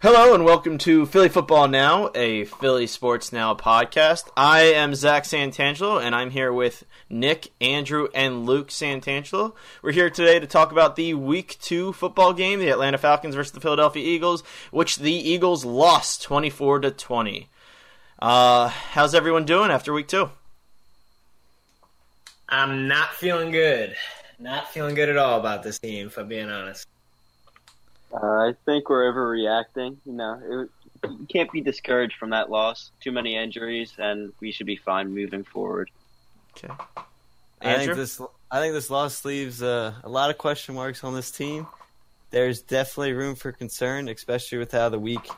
[0.00, 4.28] Hello and welcome to Philly Football Now, a Philly Sports Now podcast.
[4.36, 9.54] I am Zach Santangelo and I'm here with Nick, Andrew, and Luke Santangelo.
[9.82, 13.50] We're here today to talk about the Week 2 football game, the Atlanta Falcons versus
[13.50, 17.48] the Philadelphia Eagles, which the Eagles lost 24 to 20.
[18.20, 20.30] Uh, how's everyone doing after Week 2?
[22.48, 23.96] I'm not feeling good.
[24.38, 26.86] Not feeling good at all about this team, if I'm being honest.
[28.12, 29.96] Uh, I think we're overreacting.
[30.04, 32.90] You know, it, you can't be discouraged from that loss.
[33.00, 35.90] Too many injuries, and we should be fine moving forward.
[36.56, 36.72] Okay.
[37.60, 41.14] I think this I think this loss leaves uh, a lot of question marks on
[41.14, 41.66] this team.
[42.30, 45.28] There's definitely room for concern, especially with how the week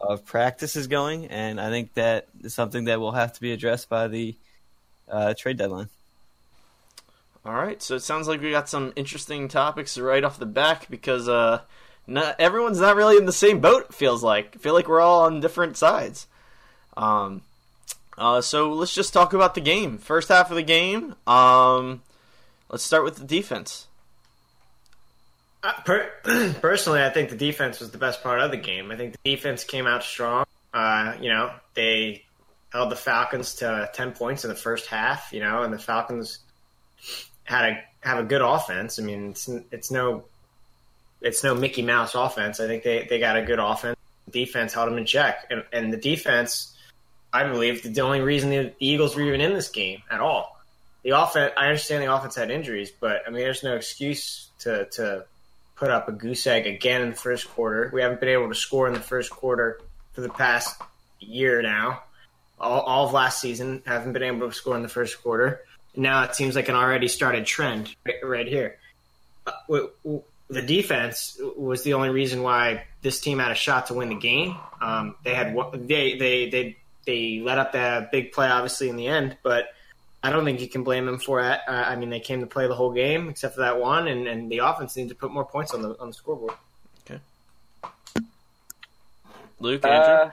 [0.00, 3.52] of practice is going, and I think that is something that will have to be
[3.52, 4.36] addressed by the
[5.08, 5.88] uh, trade deadline.
[7.44, 10.88] All right, so it sounds like we got some interesting topics right off the back
[10.90, 11.62] because uh,
[12.10, 13.94] not, everyone's not really in the same boat.
[13.94, 16.26] Feels like I feel like we're all on different sides.
[16.96, 17.42] Um,
[18.18, 19.96] uh, so let's just talk about the game.
[19.96, 21.14] First half of the game.
[21.26, 22.02] Um,
[22.68, 23.86] let's start with the defense.
[25.62, 26.10] Uh, per-
[26.60, 28.90] personally, I think the defense was the best part of the game.
[28.90, 30.44] I think the defense came out strong.
[30.74, 32.24] Uh, you know, they
[32.72, 35.32] held the Falcons to ten points in the first half.
[35.32, 36.40] You know, and the Falcons
[37.44, 38.98] had a have a good offense.
[38.98, 40.24] I mean, it's it's no
[41.20, 42.60] it's no Mickey Mouse offense.
[42.60, 43.96] I think they they got a good offense.
[44.30, 46.76] Defense held them in check, and and the defense,
[47.32, 50.56] I believe, the only reason the Eagles were even in this game at all.
[51.02, 54.86] The offense, I understand the offense had injuries, but I mean, there's no excuse to
[54.92, 55.24] to
[55.76, 57.90] put up a goose egg again in the first quarter.
[57.92, 59.80] We haven't been able to score in the first quarter
[60.12, 60.80] for the past
[61.18, 62.02] year now.
[62.60, 65.62] All, all of last season, haven't been able to score in the first quarter.
[65.96, 68.76] Now it seems like an already started trend right, right here.
[69.46, 73.86] Uh, w- w- the defense was the only reason why this team had a shot
[73.86, 74.56] to win the game.
[74.80, 79.06] Um, they had they they they they let up that big play obviously in the
[79.06, 79.66] end, but
[80.22, 81.60] I don't think you can blame them for it.
[81.66, 84.26] Uh, I mean, they came to play the whole game except for that one, and,
[84.26, 86.54] and the offense needed to put more points on the on the scoreboard.
[87.08, 87.20] Okay,
[89.60, 90.14] Luke, Andrew.
[90.14, 90.30] Uh,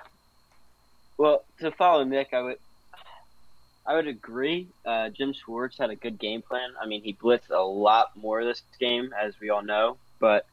[1.18, 2.58] well, to follow Nick, I would,
[3.86, 4.68] I would agree.
[4.84, 6.72] Uh, Jim Schwartz had a good game plan.
[6.82, 9.98] I mean, he blitzed a lot more this game, as we all know.
[10.20, 10.46] But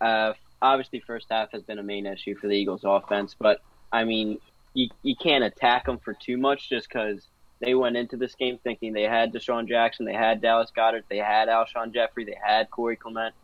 [0.00, 3.34] uh, obviously, first half has been a main issue for the Eagles' offense.
[3.38, 3.60] But
[3.92, 4.38] I mean,
[4.74, 7.26] you you can't attack them for too much just because
[7.60, 11.18] they went into this game thinking they had DeSean Jackson, they had Dallas Goedert, they
[11.18, 13.34] had Alshon Jeffery, they had Corey Clement,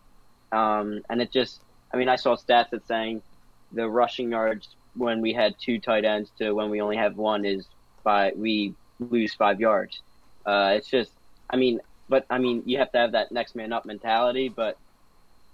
[0.53, 1.61] um, and it just.
[1.93, 3.23] I mean, I saw stats that saying
[3.71, 7.45] the rushing yards when we had two tight ends to when we only have one
[7.45, 7.67] is
[8.03, 10.01] by we lose five yards.
[10.47, 11.11] Uh, it's just,
[11.51, 14.49] I mean, but I mean, you have to have that next man up mentality.
[14.49, 14.79] But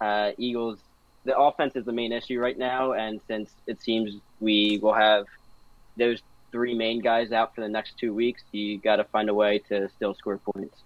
[0.01, 0.79] uh, Eagles,
[1.25, 5.27] the offense is the main issue right now, and since it seems we will have
[5.97, 6.23] those
[6.53, 9.59] three main guys out for the next two weeks, you got to find a way
[9.69, 10.77] to still score points.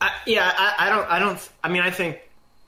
[0.00, 1.10] I, yeah, I, I don't.
[1.10, 1.50] I don't.
[1.62, 2.18] I mean, I think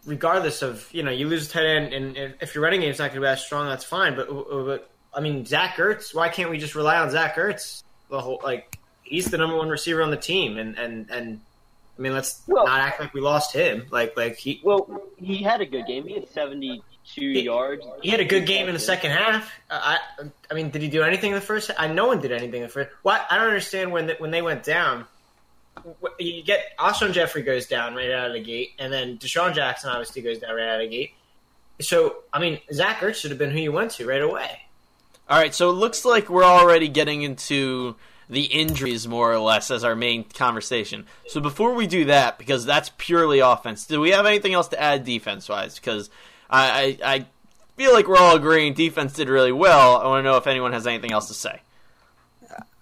[0.07, 2.99] regardless of you know you lose a tight end, and if, if your running game's
[2.99, 4.17] not going to be as strong, that's fine.
[4.17, 6.15] But, but I mean, Zach Ertz.
[6.15, 7.83] Why can't we just rely on Zach Ertz?
[8.09, 11.41] The whole like he's the number one receiver on the team, and and and
[11.99, 13.87] I mean, let's Well- not act like we lost him.
[13.91, 16.07] Like like he Well, he had a good game.
[16.07, 17.85] He had seventy-two yards.
[18.03, 19.51] he had a good game in the second half.
[19.71, 21.71] I I, I mean, did he do anything in the first?
[21.77, 22.91] I no one did anything in the first.
[23.03, 25.07] Why I don't understand when the, when they went down.
[26.19, 29.91] You get Alshon Jeffery goes down right out of the gate, and then DeSean Jackson
[29.91, 31.15] obviously goes down right out of the gate.
[31.81, 34.61] So I mean, Zach Ertz should have been who you went to right away.
[35.31, 37.95] All right, so it looks like we're already getting into
[38.31, 41.07] the injuries more or less as our main conversation.
[41.29, 44.81] So before we do that, because that's purely offense, do we have anything else to
[44.81, 45.77] add defense wise?
[45.77, 46.11] Because
[46.51, 47.27] I, I I
[47.77, 49.97] feel like we're all agreeing defense did really well.
[49.97, 51.61] I want to know if anyone has anything else to say.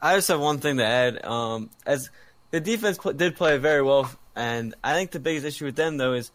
[0.01, 1.25] I just have one thing to add.
[1.25, 2.11] Um, as
[2.51, 5.97] the defense pl- did play very well, and I think the biggest issue with them
[5.97, 6.31] though is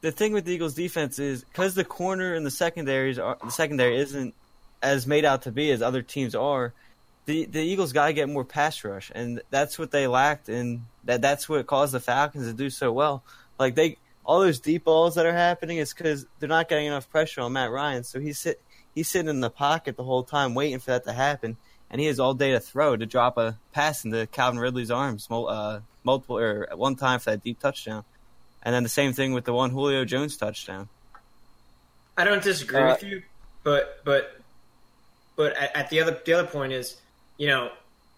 [0.00, 3.50] the thing with the Eagles' defense is because the corner and the secondaries are the
[3.50, 4.34] secondary isn't
[4.82, 6.72] as made out to be as other teams are.
[7.26, 10.82] The the Eagles got to get more pass rush, and that's what they lacked, and
[11.04, 13.22] that that's what caused the Falcons to do so well.
[13.58, 17.08] Like they all those deep balls that are happening is because they're not getting enough
[17.10, 18.60] pressure on Matt Ryan, so he's sit
[18.94, 21.56] he's sitting in the pocket the whole time waiting for that to happen
[21.90, 25.28] and he has all day to throw to drop a pass into Calvin Ridley's arms,
[25.30, 28.04] uh, multiple or at one time for that deep touchdown,
[28.62, 30.88] and then the same thing with the one Julio Jones touchdown.
[32.16, 33.22] I don't disagree Uh, with you,
[33.62, 34.40] but but
[35.36, 36.96] but at, at the other the other point is,
[37.36, 37.70] you know,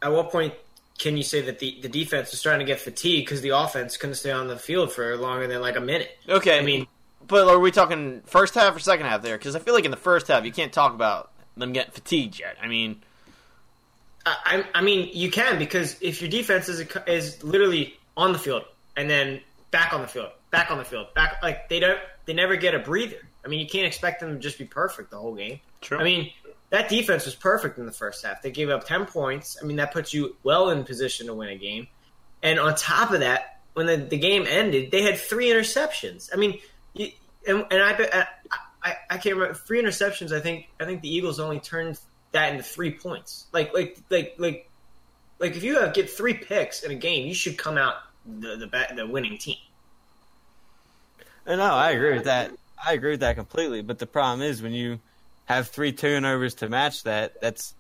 [0.03, 0.55] at what point
[0.99, 3.97] can you say that the, the defense is starting to get fatigued because the offense
[3.97, 6.11] couldn't stay on the field for longer than like a minute?
[6.29, 6.87] Okay, I mean,
[7.27, 9.39] but are we talking first half or second half there?
[9.39, 12.39] Because I feel like in the first half you can't talk about them getting fatigued
[12.39, 12.57] yet.
[12.61, 13.03] I mean,
[14.27, 18.65] I, I mean, you can because if your defense is is literally on the field
[18.97, 22.33] and then back on the field, back on the field, back like they don't, they
[22.33, 23.17] never get a breather.
[23.45, 25.61] I mean, you can't expect them to just be perfect the whole game.
[25.81, 25.99] True.
[25.99, 26.33] I mean,
[26.71, 28.43] that defense was perfect in the first half.
[28.43, 29.57] They gave up ten points.
[29.61, 31.89] I mean, that puts you well in position to win a game.
[32.43, 36.31] And on top of that, when the, the game ended, they had three interceptions.
[36.33, 36.61] I mean,
[36.95, 37.11] you,
[37.47, 38.27] and, and I,
[38.83, 40.33] I I can't remember three interceptions.
[40.33, 41.99] I think I think the Eagles only turned
[42.33, 43.47] that into three points.
[43.53, 44.71] Like like like like
[45.39, 47.95] like if you get three picks in a game, you should come out
[48.27, 49.57] the the, the winning team.
[51.47, 52.53] No, I agree with that.
[52.85, 53.83] I agree with that completely.
[53.83, 55.01] But the problem is when you
[55.49, 57.75] have three turnovers to match that, that's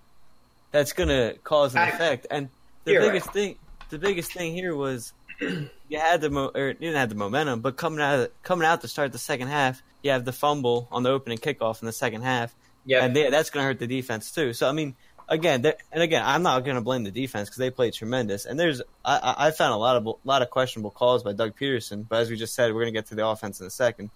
[0.71, 2.27] that's going to cause an effect.
[2.31, 2.49] And
[2.85, 3.35] the You're biggest right.
[3.35, 3.57] thing,
[3.91, 7.61] the biggest thing here was you had the mo- or you didn't have the momentum,
[7.61, 10.89] but coming out of, coming out to start the second half, you have the fumble
[10.91, 12.55] on the opening kickoff in the second half,
[12.85, 14.53] Yeah, and they, that's going to hurt the defense too.
[14.55, 14.97] So I mean,
[15.29, 18.47] again, and again, I'm not going to blame the defense because they played tremendous.
[18.47, 21.35] And there's I, I I found a lot of a lot of questionable calls by
[21.35, 23.67] Doug Pederson, but as we just said, we're going to get to the offense in
[23.67, 24.11] a second.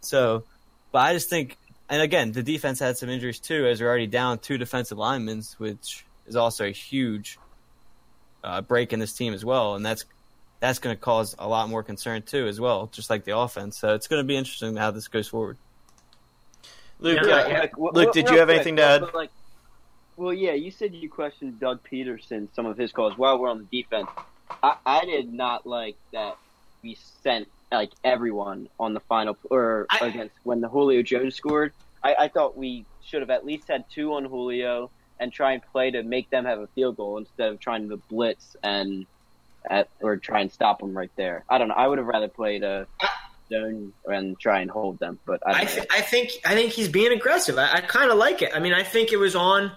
[0.00, 0.44] So,
[0.90, 1.58] but I just think,
[1.88, 5.42] and again, the defense had some injuries too, as we're already down two defensive linemen,
[5.58, 7.38] which is also a huge
[8.44, 10.04] uh, break in this team as well, and that's
[10.60, 13.78] that's going to cause a lot more concern too, as well, just like the offense.
[13.78, 15.56] So it's going to be interesting how this goes forward.
[16.98, 17.60] Luke, Yeah, uh, yeah.
[17.60, 19.14] Like, Luke, w- did you have quick, anything to add?
[19.14, 19.30] Like,
[20.16, 23.66] well, yeah, you said you questioned Doug Pederson some of his calls while we're on
[23.70, 24.08] the defense.
[24.62, 26.36] I, I did not like that
[26.82, 31.72] we sent like everyone on the final or I- against when the Julio Jones scored.
[32.02, 35.62] I, I thought we should have at least had two on Julio and try and
[35.72, 39.06] play to make them have a field goal instead of trying to blitz and
[39.68, 41.44] at or try and stop them right there.
[41.48, 41.74] I don't know.
[41.74, 43.08] I would have rather played uh, a
[43.50, 46.72] zone and try and hold them, but I, don't I, th- I think I think
[46.72, 47.58] he's being aggressive.
[47.58, 48.52] I, I kind of like it.
[48.54, 49.72] I mean, I think it was on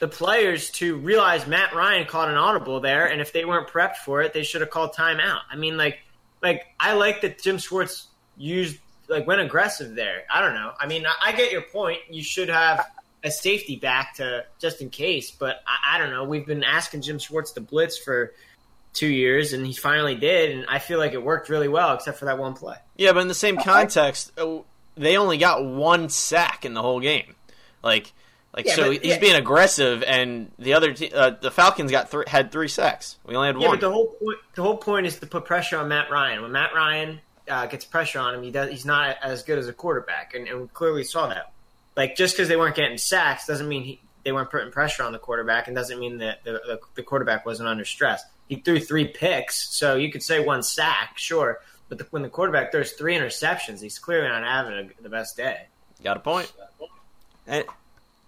[0.00, 3.96] the players to realize Matt Ryan caught an audible there, and if they weren't prepped
[3.96, 5.40] for it, they should have called timeout.
[5.50, 5.98] I mean, like,
[6.42, 8.78] like I like that Jim Schwartz used
[9.08, 10.24] like went aggressive there.
[10.32, 10.72] I don't know.
[10.78, 11.98] I mean, I, I get your point.
[12.10, 12.86] You should have
[13.24, 16.24] a safety back to just in case, but I, I don't know.
[16.24, 18.32] We've been asking Jim Schwartz to blitz for
[18.92, 22.18] two years, and he finally did, and I feel like it worked really well, except
[22.18, 22.76] for that one play.
[22.96, 24.58] yeah, but in the same context, uh,
[24.96, 27.34] they only got one sack in the whole game.
[27.82, 28.12] Like,
[28.54, 29.18] like Yeah, so but- he's yeah.
[29.18, 33.18] being aggressive, and the other te- uh, the Falcons got three, had three sacks.
[33.24, 33.76] We only had Yeah, one.
[33.76, 36.42] but the whole point the whole point is to put pressure on Matt Ryan.
[36.42, 39.68] When Matt Ryan uh, gets pressure on him, he does he's not as good as
[39.68, 41.52] a quarterback, and, and we clearly saw that.
[41.96, 45.12] Like just because they weren't getting sacks doesn't mean he, they weren't putting pressure on
[45.12, 48.24] the quarterback, and doesn't mean that the, the, the quarterback wasn't under stress.
[48.48, 51.60] He threw three picks, so you could say one sack, sure.
[51.88, 55.36] But the, when the quarterback throws three interceptions, he's clearly not having a, the best
[55.36, 55.66] day.
[56.02, 56.52] got a point.
[57.46, 57.64] And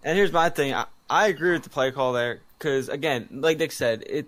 [0.04, 0.74] and here's my thing.
[0.74, 4.26] I, I agree with the play call there because again, like Nick said, it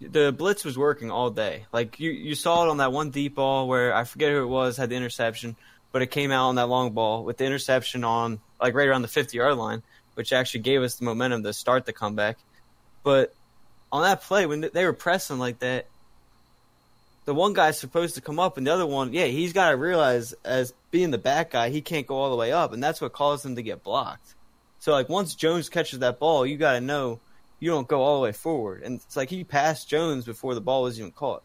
[0.00, 1.66] the blitz was working all day.
[1.72, 4.46] Like you you saw it on that one deep ball where I forget who it
[4.46, 5.56] was had the interception,
[5.92, 9.02] but it came out on that long ball with the interception on like right around
[9.02, 9.82] the 50 yard line,
[10.14, 12.38] which actually gave us the momentum to start the comeback.
[13.02, 13.34] But
[13.92, 15.86] on that play when they were pressing like that.
[17.24, 19.76] The one guy's supposed to come up, and the other one, yeah, he's got to
[19.76, 23.00] realize as being the back guy, he can't go all the way up, and that's
[23.00, 24.34] what caused him to get blocked.
[24.82, 27.20] So like once Jones catches that ball, you got to know
[27.60, 28.82] you don't go all the way forward.
[28.82, 31.44] And it's like he passed Jones before the ball was even caught.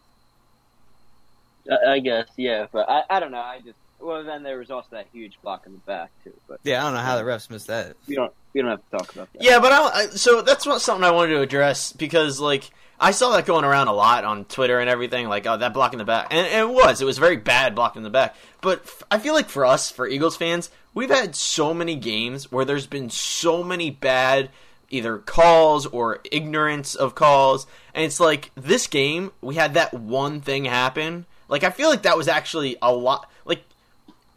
[1.70, 3.38] I, I guess, yeah, but I, I don't know.
[3.38, 6.34] I just well, then there was also that huge block in the back too.
[6.48, 7.96] But Yeah, I don't know how the refs missed that.
[8.08, 9.44] we don't we don't have to talk about that.
[9.44, 12.68] Yeah, but I, I so that's what something I wanted to address because like
[13.00, 15.94] I saw that going around a lot on Twitter and everything, like oh that block
[15.94, 18.36] in the back, and, and it was it was very bad block in the back.
[18.62, 22.51] But f- I feel like for us, for Eagles fans, we've had so many games
[22.51, 24.50] where there's been so many bad
[24.89, 30.42] either calls or ignorance of calls, and it's like this game we had that one
[30.42, 31.27] thing happen.
[31.50, 33.62] Like I feel like that was actually a lot like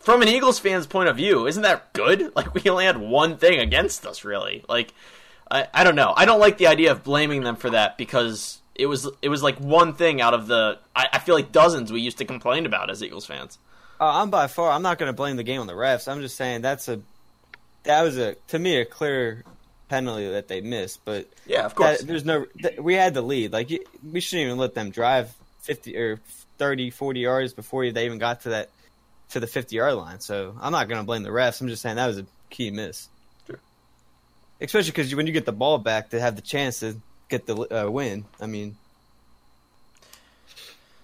[0.00, 2.30] from an Eagles fan's point of view, isn't that good?
[2.36, 4.62] Like we only had one thing against us, really.
[4.68, 4.92] Like
[5.50, 6.12] I, I don't know.
[6.14, 9.42] I don't like the idea of blaming them for that because it was it was
[9.42, 12.66] like one thing out of the I, I feel like dozens we used to complain
[12.66, 13.56] about as Eagles fans.
[14.00, 14.70] Uh, I'm by far.
[14.70, 16.08] I'm not going to blame the game on the refs.
[16.10, 17.00] I'm just saying that's a
[17.82, 19.44] that was a to me a clear
[19.88, 21.04] penalty that they missed.
[21.04, 21.98] But Yeah, of course.
[21.98, 22.46] that, there's no.
[22.62, 23.52] Th- we had the lead.
[23.52, 23.68] Like
[24.10, 26.20] we shouldn't even let them drive 50 or
[26.58, 28.70] 30, 40 yards before they even got to that
[29.30, 30.20] to the 50 yard line.
[30.20, 31.60] So I'm not going to blame the refs.
[31.60, 33.08] I'm just saying that was a key miss.
[33.46, 33.58] Sure.
[34.60, 36.96] Especially because when you get the ball back to have the chance to
[37.28, 38.24] get the uh, win.
[38.40, 38.76] I mean,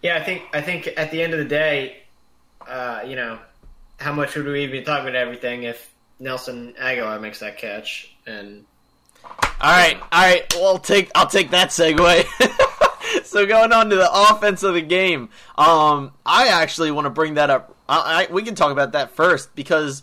[0.02, 1.98] Yeah, I think I think at the end of the day,
[2.68, 3.38] uh, you know,
[3.98, 8.14] how much would we be talking about everything if Nelson Agholor makes that catch?
[8.26, 8.64] And
[9.24, 9.30] All
[9.62, 10.54] right, all right.
[10.54, 13.24] Well, I'll take I'll take that segue.
[13.24, 17.34] so going on to the offense of the game, um, I actually want to bring
[17.34, 17.74] that up.
[17.88, 20.02] I, I, we can talk about that first because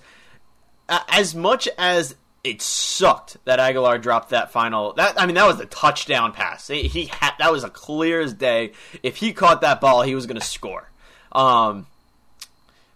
[0.89, 4.93] as much as it sucked that Agholor dropped that final.
[4.93, 6.67] That I mean, that was a touchdown pass.
[6.67, 8.73] He, he had that was a clear as day.
[9.01, 10.89] If he caught that ball, he was going to score.
[11.31, 11.87] Um,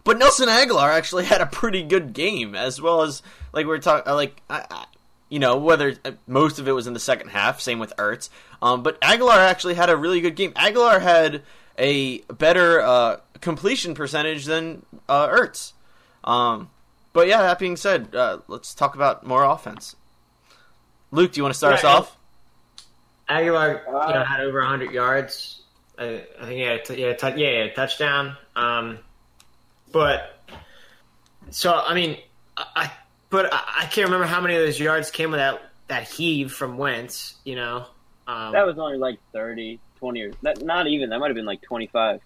[0.07, 3.21] but Nelson Agholor actually had a pretty good game, as well as
[3.53, 4.85] like we are talking, like I, I,
[5.29, 7.59] you know, whether uh, most of it was in the second half.
[7.59, 8.29] Same with Ertz,
[8.61, 10.53] um, but Agholor actually had a really good game.
[10.53, 11.43] Agholor had
[11.77, 15.73] a better uh, completion percentage than uh, Ertz.
[16.23, 16.69] Um,
[17.13, 19.95] but yeah, that being said, uh, let's talk about more offense.
[21.11, 22.17] Luke, do you want to start us off?
[23.29, 25.61] Agholor, you know, Uh, had over 100 yards.
[25.97, 28.37] I, I think he had, a t- yeah, t- yeah, yeah, touchdown.
[28.55, 28.99] Um,
[29.91, 30.39] but
[31.51, 32.17] so I mean,
[32.55, 32.91] I, I
[33.29, 36.51] but I, I can't remember how many of those yards came with that that heave
[36.51, 37.35] from Wentz.
[37.43, 37.85] You know,
[38.27, 41.09] um, That was only like 30, 20 or that, not even.
[41.09, 42.21] That might have been like 25.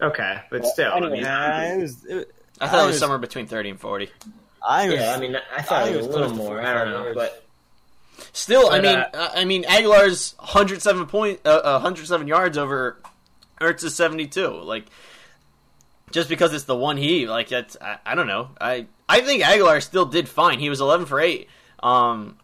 [0.00, 2.04] okay, but Well, still, I mean, Nah, it was.
[2.04, 4.10] It, I thought it was was- somewhere between thirty and forty.
[4.66, 4.94] I was.
[4.94, 6.62] yeah, I mean, I thought I it was was a little close more.
[6.62, 7.40] I don't know, but
[8.32, 12.96] Still, I mean, uh, I mean, Agholor's 107 point, uh, uh, 107 yards over
[13.60, 14.46] Ertz's 72.
[14.48, 14.86] Like,
[16.14, 18.50] just because it's the one he like that's, I, I don't know.
[18.60, 20.60] I, I think Agholor still did fine.
[20.60, 21.48] He was 11 for eight.
[21.82, 22.38] Um,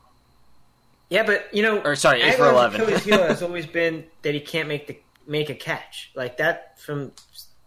[1.08, 2.80] yeah, but you know, or sorry, eight for 11.
[2.80, 6.80] Achilles heel has always been that he can't make the make a catch like that
[6.80, 7.12] from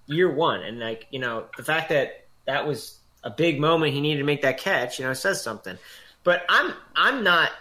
[0.06, 4.02] year one, and like you know the fact that that was a big moment he
[4.02, 5.78] needed to make that catch, you know, says something.
[6.24, 7.52] But I'm I'm not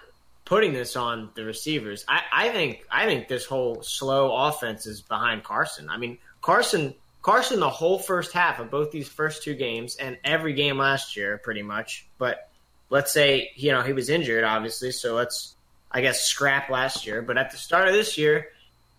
[0.45, 2.05] putting this on the receivers.
[2.07, 5.89] I, I think I think this whole slow offense is behind Carson.
[5.89, 10.19] I mean Carson Carson the whole first half of both these first two games and
[10.25, 12.07] every game last year pretty much.
[12.19, 12.49] But
[12.91, 15.55] let's say you know he was injured obviously, so let's
[15.91, 17.23] I guess scrap last year.
[17.23, 18.49] But at the start of this year,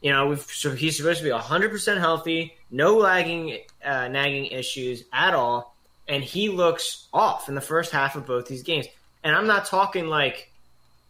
[0.01, 4.45] you know we've, so he's supposed to be 100 percent healthy, no lagging uh, nagging
[4.45, 5.75] issues at all,
[6.07, 8.87] and he looks off in the first half of both these games.
[9.23, 10.49] And I'm not talking like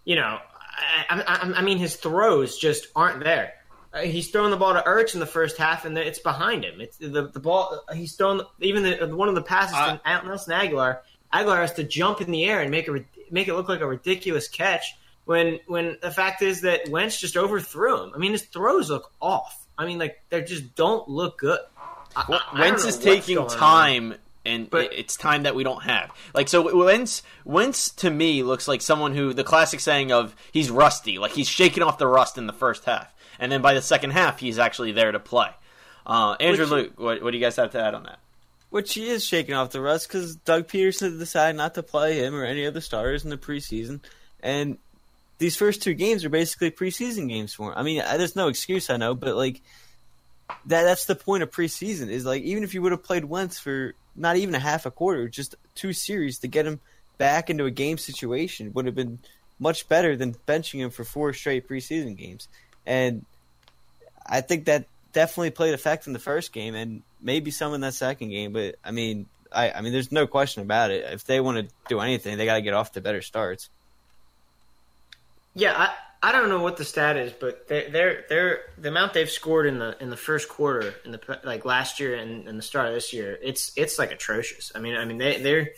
[0.05, 0.39] you know,
[1.09, 3.53] I, I, I mean, his throws just aren't there.
[3.93, 6.81] Uh, he's throwing the ball to Ertz in the first half, and it's behind him.
[6.81, 7.83] It's the the ball.
[7.93, 10.99] He's thrown even the, one of the passes I- to Nelson Agholor.
[11.31, 13.87] Agholor has to jump in the air and make a make it look like a
[13.87, 14.95] ridiculous catch.
[15.25, 18.11] When when the fact is that Wentz just overthrew him.
[18.15, 19.65] I mean, his throws look off.
[19.77, 21.59] I mean, like they just don't look good.
[22.15, 23.57] I- Well, I- Wentz is taking going on.
[23.57, 26.11] time, and But- it's time that we don't have.
[26.33, 30.69] Like so, Wentz, Wentz to me looks like someone who the classic saying of he's
[30.69, 33.07] rusty, like he's shaking off the rust in the first half,
[33.43, 35.49] and then by the second half he's actually there to play.
[36.05, 38.19] Uh, Andrew, Which- Luke, what, what do you guys have to add on that?
[38.69, 42.33] Which he is shaking off the rust because Doug Pederson decided not to play him
[42.33, 43.99] or any other starters in the preseason,
[44.41, 44.77] and
[45.37, 47.77] these first two games are basically preseason games for him.
[47.77, 49.61] I mean, there's no excuse, I know, but like
[50.65, 53.59] that that's the point of preseason is like even if you would have played Wentz
[53.59, 56.79] for not even a half a quarter, just two series to get him
[57.17, 59.19] back into a game situation would have been
[59.59, 62.47] much better than benching him for four straight preseason games.
[62.85, 63.25] And
[64.25, 67.93] I think that definitely played effect in the first game and maybe some in that
[67.93, 68.53] second game.
[68.53, 71.05] But I mean, I, I mean, there's no question about it.
[71.13, 73.69] If they want to do anything, they got to get off to better starts.
[75.55, 75.93] Yeah, I,
[76.29, 79.67] I don't know what the stat is, but they, they're they're the amount they've scored
[79.67, 82.87] in the in the first quarter in the like last year and, and the start
[82.87, 84.71] of this year, it's it's like atrocious.
[84.73, 85.69] I mean, I mean they they're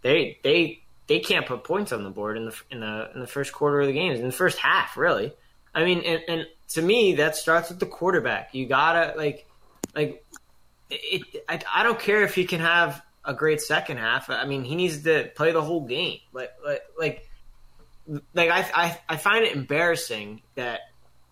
[0.00, 3.26] they they they can't put points on the board in the in the in the
[3.26, 5.32] first quarter of the games in the first half, really.
[5.74, 8.54] I mean, and, and to me, that starts with the quarterback.
[8.54, 9.46] You gotta like
[9.94, 10.24] like
[10.90, 11.44] it.
[11.48, 14.28] I, I don't care if he can have a great second half.
[14.30, 16.18] I mean, he needs to play the whole game.
[16.32, 16.50] Like
[16.98, 17.28] like
[18.34, 20.80] like I, I I find it embarrassing that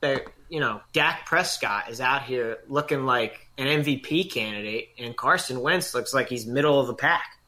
[0.00, 5.60] that you know Dak Prescott is out here looking like an MVP candidate, and Carson
[5.60, 7.38] Wentz looks like he's middle of the pack.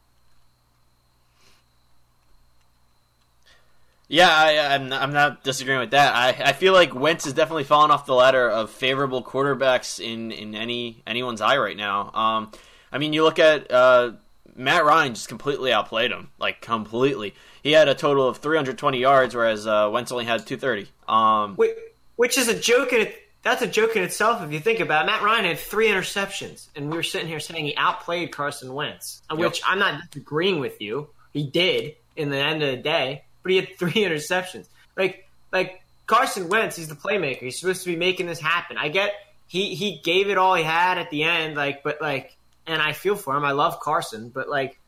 [4.07, 6.13] Yeah, I, I'm, I'm not disagreeing with that.
[6.13, 10.31] I, I feel like Wentz has definitely fallen off the ladder of favorable quarterbacks in,
[10.31, 12.11] in any anyone's eye right now.
[12.13, 12.51] Um,
[12.91, 14.11] I mean, you look at uh,
[14.55, 17.33] Matt Ryan just completely outplayed him, like completely.
[17.63, 20.91] He had a total of 320 yards, whereas uh, Wentz only had 230.
[21.07, 21.71] Um, Which,
[22.15, 23.15] which is a joke in it.
[23.41, 25.07] That's a joke in itself if you think about it.
[25.07, 29.21] Matt Ryan had three interceptions, and we were sitting here saying he outplayed Carson Wentz,
[29.31, 31.09] which I'm not disagreeing with you.
[31.33, 34.67] He did in the end of the day, but he had three interceptions.
[34.97, 37.39] Like like Carson Wentz, he's the playmaker.
[37.39, 38.77] He's supposed to be making this happen.
[38.77, 39.13] I get
[39.47, 42.35] he he gave it all he had at the end, like but like,
[42.65, 43.45] and I feel for him.
[43.45, 44.79] I love Carson, but like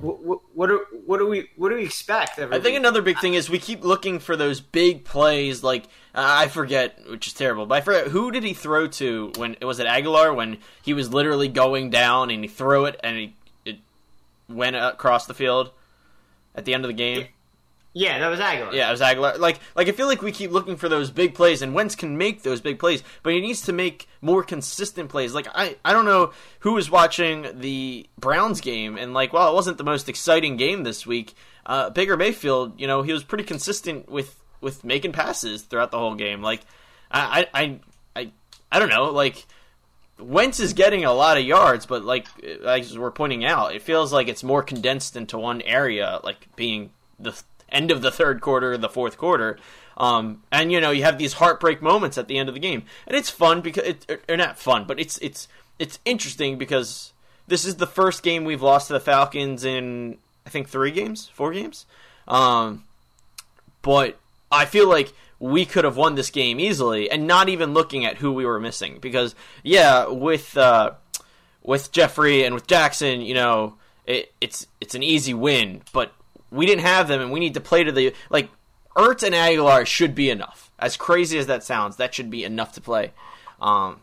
[0.00, 2.38] what, what do what do we what do we expect?
[2.38, 5.62] I think another big thing is we keep looking for those big plays.
[5.62, 9.56] Like I forget, which is terrible, but I forget who did he throw to when
[9.60, 13.16] it was at Agholor when he was literally going down and he threw it and
[13.16, 13.78] he it
[14.48, 15.70] went across the field
[16.54, 17.26] at the end of the game.
[17.92, 18.72] Yeah, that was Agholor.
[18.72, 19.38] Yeah, it was Agholor.
[19.38, 22.16] Like, like I feel like we keep looking for those big plays, and Wentz can
[22.16, 25.34] make those big plays, but he needs to make more consistent plays.
[25.34, 29.54] Like, I, I don't know who was watching the Browns game, and like, well, it
[29.54, 31.34] wasn't the most exciting game this week.
[31.66, 35.98] Uh, Baker Mayfield, you know, he was pretty consistent with with making passes throughout the
[35.98, 36.42] whole game.
[36.42, 36.60] Like,
[37.10, 37.80] I, I,
[38.14, 38.32] I,
[38.70, 39.46] I don't know, like.
[40.18, 44.12] Wentz is getting a lot of yards, but like as we're pointing out, it feels
[44.12, 47.32] like it's more condensed into one area, like being the
[47.72, 49.58] end of the third quarter, the fourth quarter.
[49.96, 52.84] Um, and you know you have these heartbreak moments at the end of the game,
[53.06, 55.46] and it's fun because it, or not fun, but it's it's
[55.78, 57.12] it's interesting because
[57.48, 61.28] this is the first game we've lost to the Falcons in I think three games,
[61.28, 61.84] four games.
[62.26, 62.84] Um,
[63.82, 64.18] but
[64.50, 68.18] I feel like we could have won this game easily, and not even looking at
[68.18, 70.92] who we were missing because yeah, with uh,
[71.62, 73.74] with Jeffery and with Jackson, you know,
[74.06, 76.12] it, it's it's an easy win, but
[76.50, 78.50] we didn't have them, and we need to play to the like.
[78.96, 80.70] Ertz and Agholor should be enough.
[80.76, 83.12] As crazy as that sounds, that should be enough to play.
[83.60, 84.00] Um,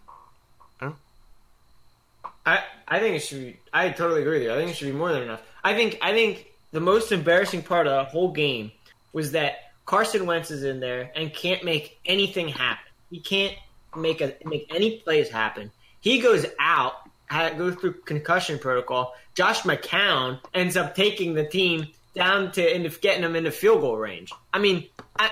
[2.48, 3.60] I I think it should be.
[3.74, 4.54] I totally agree with you.
[4.54, 5.42] I think it should be more than enough.
[5.63, 8.72] I think I think the most embarrassing part of the whole game
[9.12, 12.86] was that Carson Wentz is in there and can't make anything happen.
[13.12, 13.54] He can't
[13.96, 15.72] make a make any plays happen.
[16.00, 16.94] He goes out,
[17.30, 19.13] goes through concussion protocol.
[19.34, 21.88] Josh McCown ends up taking the team
[22.18, 24.34] down to into getting them into field goal range.
[24.54, 25.32] I mean, I,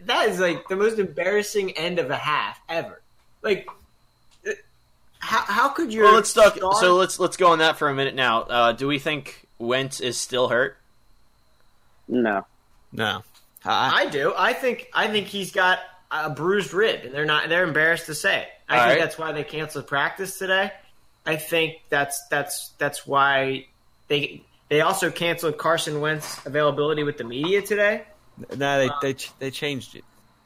[0.00, 3.00] that is like the most embarrassing end of a half ever.
[3.42, 3.68] Like,
[5.18, 6.02] how how could you?
[6.02, 6.56] Well, let's talk.
[6.56, 8.42] Star- so let's let's go on that for a minute now.
[8.42, 10.76] Uh, do we think Wentz is still hurt?
[12.08, 12.44] No,
[12.92, 13.22] no.
[13.64, 14.34] I, I do.
[14.36, 15.78] I think I think he's got
[16.10, 17.48] a bruised rib, and they're not.
[17.48, 18.42] They're embarrassed to say.
[18.42, 18.48] It.
[18.68, 19.04] I All think right.
[19.04, 20.72] that's why they canceled practice today.
[21.24, 23.66] I think that's that's that's why
[24.08, 28.04] they they also canceled Carson Wentz availability with the media today.
[28.56, 30.04] No, they they they changed it.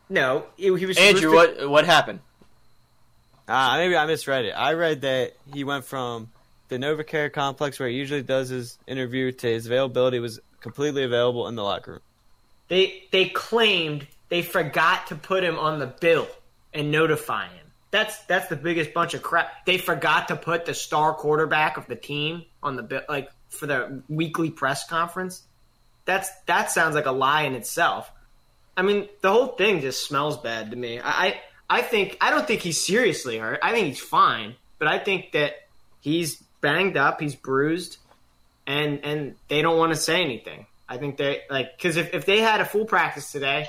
[0.09, 2.19] No, he, he was Andrew, supposed to- what what happened?
[3.47, 4.51] Uh, maybe I misread it.
[4.51, 6.33] I read that he went from
[6.67, 11.47] the NovaCare complex where he usually does his interview to his availability was completely available
[11.47, 12.01] in the locker room.
[12.67, 16.27] They they claimed they forgot to put him on the bill
[16.75, 17.67] and notify him.
[17.93, 19.65] That's that's the biggest bunch of crap.
[19.67, 23.67] They forgot to put the star quarterback of the team on the bill, like for
[23.67, 25.43] the weekly press conference.
[26.05, 28.11] That's that sounds like a lie in itself.
[28.77, 31.01] I mean, the whole thing just smells bad to me.
[31.03, 33.59] I I, think I don't think he's seriously hurt.
[33.63, 35.55] I think he's fine, but I think that
[36.01, 37.99] he's banged up, he's bruised,
[38.67, 40.67] and and they don't want to say anything.
[40.89, 43.67] I think they like because if, if they had a full practice today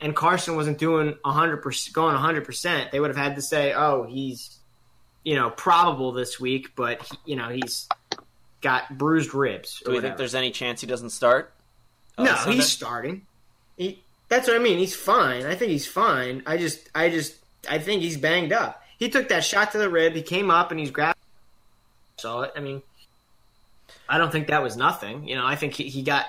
[0.00, 3.72] and Carson wasn't doing hundred percent going hundred percent, they would have had to say,
[3.72, 4.58] "Oh, he's
[5.24, 7.88] you know probable this week, but he, you know he's
[8.62, 11.52] got bruised ribs." Do we think there's any chance he doesn't start?
[12.18, 12.34] on no?
[12.34, 13.26] He's starting.
[13.76, 14.78] He that's what I mean.
[14.78, 15.44] He's fine.
[15.44, 16.42] I think he's fine.
[16.46, 17.34] I just I just
[17.68, 18.82] I think he's banged up.
[18.98, 20.14] He took that shot to the rib.
[20.14, 21.18] He came up and he's grabbed.
[22.18, 22.52] Saw it.
[22.56, 22.82] I mean,
[24.08, 25.26] I don't think that was nothing.
[25.28, 26.26] You know, I think he, he got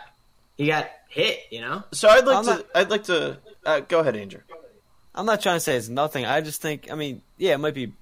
[0.58, 1.39] he got hit.
[1.52, 1.84] You know.
[1.91, 2.50] So I'd like I'm to.
[2.52, 3.38] not- I'd like to.
[3.65, 4.41] Uh, go ahead, Andrew.
[5.15, 6.26] I'm not trying to say it's nothing.
[6.26, 7.93] I just think, I mean, yeah, it might be.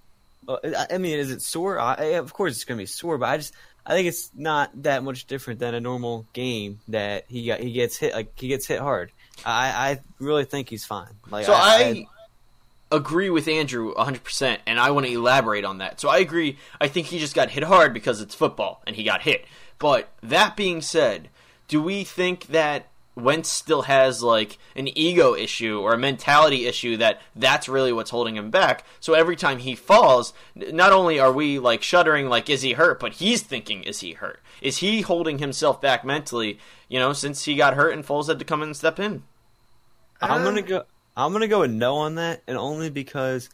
[0.47, 1.77] Uh, I I mean, is it sore?
[1.79, 3.53] I, I- of course, it's going to be sore, but I just,
[3.85, 7.59] I think it's not that much different than a normal game that he got.
[7.59, 9.11] He gets hit like he gets hit hard.
[9.45, 11.13] I, I really think he's fine.
[11.29, 12.05] Like, So I,
[12.91, 15.99] agree with Andrew 100%, and I want to elaborate on that.
[15.99, 16.57] So I agree.
[16.79, 19.45] I think he just got hit hard because it's football, and he got hit.
[19.79, 21.29] But that being said,
[21.67, 26.97] do we think that Wentz still has like an ego issue or a mentality issue
[26.97, 28.85] that that's really what's holding him back?
[28.99, 32.99] So every time he falls, not only are we like shuddering, like is he hurt,
[32.99, 34.39] but he's thinking, is he hurt?
[34.61, 36.59] Is he holding himself back mentally?
[36.87, 39.23] You know, since he got hurt and Foles had to come in and step in.
[40.21, 40.83] I'm Uh, gonna go.
[41.17, 43.49] I'm gonna go with no on that, and only because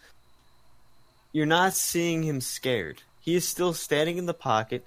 [1.31, 3.01] you're not seeing him scared.
[3.19, 4.85] He is still standing in the pocket.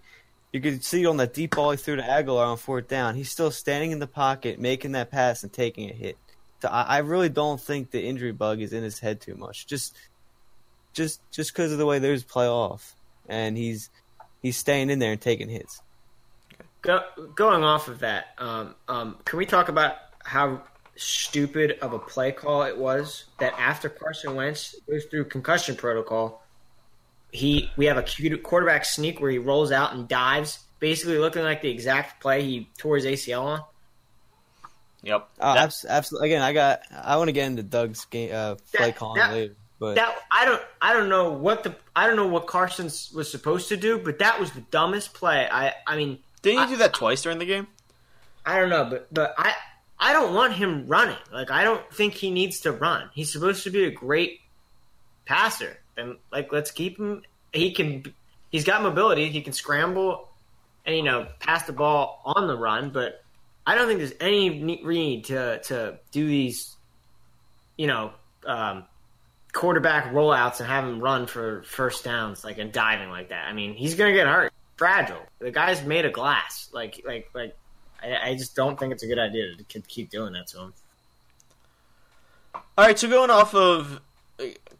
[0.53, 3.15] You could see on that deep ball he threw to Agholor on fourth down.
[3.15, 6.17] He's still standing in the pocket, making that pass and taking a hit.
[6.61, 9.67] So I, I really don't think the injury bug is in his head too much.
[9.67, 9.97] Just,
[10.93, 12.97] just, just because of the way there's play off,
[13.29, 13.91] and he's
[14.43, 15.83] he's staying in there and taking hits.
[16.83, 17.03] Go,
[17.35, 20.63] going off of that, um, um, can we talk about how
[20.97, 26.40] stupid of a play call it was that after Carson Wentz goes through concussion protocol,
[27.33, 31.43] he we have a Q- quarterback sneak where he rolls out and dives, basically looking
[31.43, 33.65] like the exact play he tore his ACL on.
[35.03, 35.29] Yep.
[35.41, 36.29] Uh, That- absolutely.
[36.29, 36.81] Again, I got.
[36.91, 40.15] I want to get into Doug's game uh, play That- calling that- later, but That
[40.31, 43.77] I don't I don't know what the I don't know what Carson was supposed to
[43.77, 45.49] do, but that was the dumbest play.
[45.51, 47.67] I I mean Didn't you do that twice during the game?
[48.45, 49.55] I don't know, but but I
[49.99, 51.17] I don't want him running.
[51.33, 53.09] Like I don't think he needs to run.
[53.15, 54.41] He's supposed to be a great
[55.25, 55.79] passer.
[55.97, 57.23] And like let's keep him.
[57.53, 58.05] He can.
[58.51, 59.29] He's got mobility.
[59.29, 60.29] He can scramble,
[60.87, 62.91] and you know pass the ball on the run.
[62.91, 63.23] But
[63.67, 66.77] I don't think there's any need to to do these,
[67.77, 68.13] you know,
[68.47, 68.85] um,
[69.53, 73.47] quarterback rollouts and have him run for first downs like and diving like that.
[73.47, 74.53] I mean, he's gonna get hurt.
[74.77, 75.23] Fragile.
[75.39, 76.69] The guy's made of glass.
[76.73, 77.57] Like like like.
[78.03, 80.75] I, I just don't think it's a good idea to keep doing that to him.
[82.55, 84.01] All right, so going off of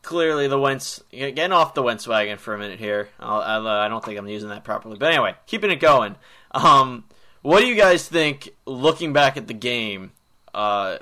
[0.03, 3.09] clearly the Wentz, getting off the Wentz wagon for a minute here.
[3.19, 6.17] I'll, uh, I don't think I'm using that properly, but anyway, keeping it going.
[6.53, 7.05] Um,
[7.43, 10.13] what do you guys think, looking back at the game,
[10.55, 10.99] uh,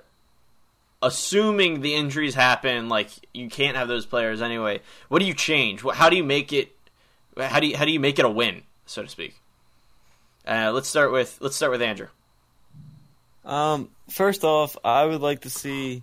[1.02, 4.80] assuming the injuries happen, like you can't have those players anyway?
[5.08, 5.82] What do you change?
[5.82, 6.72] How do you make it?
[7.36, 9.40] How do you how do you make it a win, so to speak?
[10.46, 12.08] Uh, let's start with let's start with Andrew.
[13.44, 16.02] Um, first off, I would like to see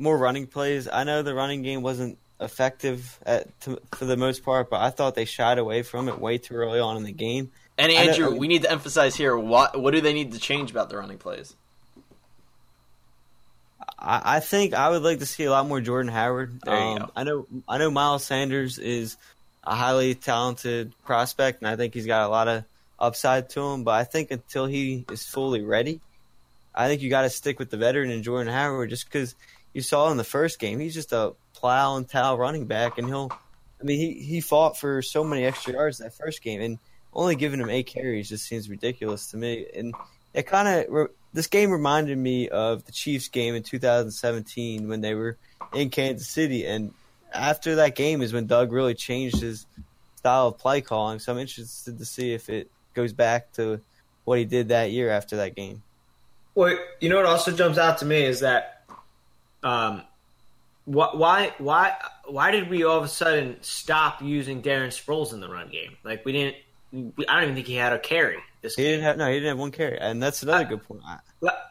[0.00, 0.88] more running plays.
[0.88, 4.90] I know the running game wasn't effective at to, for the most part, but I
[4.90, 7.52] thought they shied away from it way too early on in the game.
[7.76, 10.70] And I Andrew, we need to emphasize here what what do they need to change
[10.70, 11.54] about the running plays?
[13.98, 16.66] I, I think I would like to see a lot more Jordan Howard.
[16.66, 17.10] Um.
[17.14, 19.16] I know I know Miles Sanders is
[19.64, 22.64] a highly talented prospect, and I think he's got a lot of
[22.98, 23.84] upside to him.
[23.84, 26.00] But I think until he is fully ready,
[26.74, 29.34] I think you got to stick with the veteran and Jordan Howard, just because
[29.72, 33.06] you saw in the first game he's just a plow and towel running back, and
[33.06, 33.30] he'll.
[33.80, 36.78] I mean, he he fought for so many extra yards that first game, and
[37.12, 39.66] only giving him eight carries just seems ridiculous to me.
[39.74, 39.94] And
[40.34, 45.14] it kind of this game reminded me of the Chiefs game in 2017 when they
[45.14, 45.36] were
[45.72, 46.92] in Kansas City, and
[47.32, 49.66] after that game is when Doug really changed his
[50.16, 51.18] style of play calling.
[51.18, 53.80] So I'm interested to see if it goes back to
[54.24, 55.82] what he did that year after that game.
[56.54, 58.79] Well, you know what also jumps out to me is that,
[59.62, 60.02] um,
[60.86, 61.96] wh- why why
[62.26, 65.96] why did we all of a sudden stop using Darren Sproles in the run game?
[66.04, 66.56] Like we didn't.
[66.92, 68.92] We, I don't even think he had a carry this He game.
[68.92, 71.02] didn't have no, he didn't have one carry, and that's another I- good point.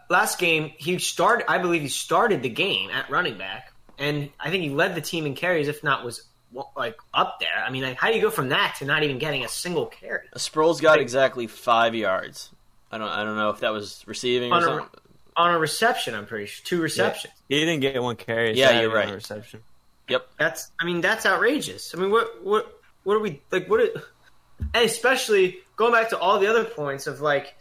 [0.10, 1.49] Last game he started.
[1.52, 5.02] I believe he started the game at running back, and I think he led the
[5.02, 6.23] team in carries, if not was
[6.75, 7.63] like up there.
[7.63, 9.86] I mean, like, how do you go from that to not even getting a single
[9.86, 10.25] carry?
[10.36, 12.49] Sproles got exactly five yards.
[12.91, 14.98] I don't I don't know if that was receiving or On a- something.
[15.39, 17.34] On a reception, I'm pretty sure two receptions.
[17.47, 18.58] He didn't get one carry.
[18.58, 19.10] Yeah, Saturday you're on right.
[19.10, 19.62] a Reception.
[20.10, 21.93] Yep that's I mean that's outrageous.
[21.95, 23.89] I mean what what what are we like what are,
[24.73, 27.56] and especially going back to all the other points of like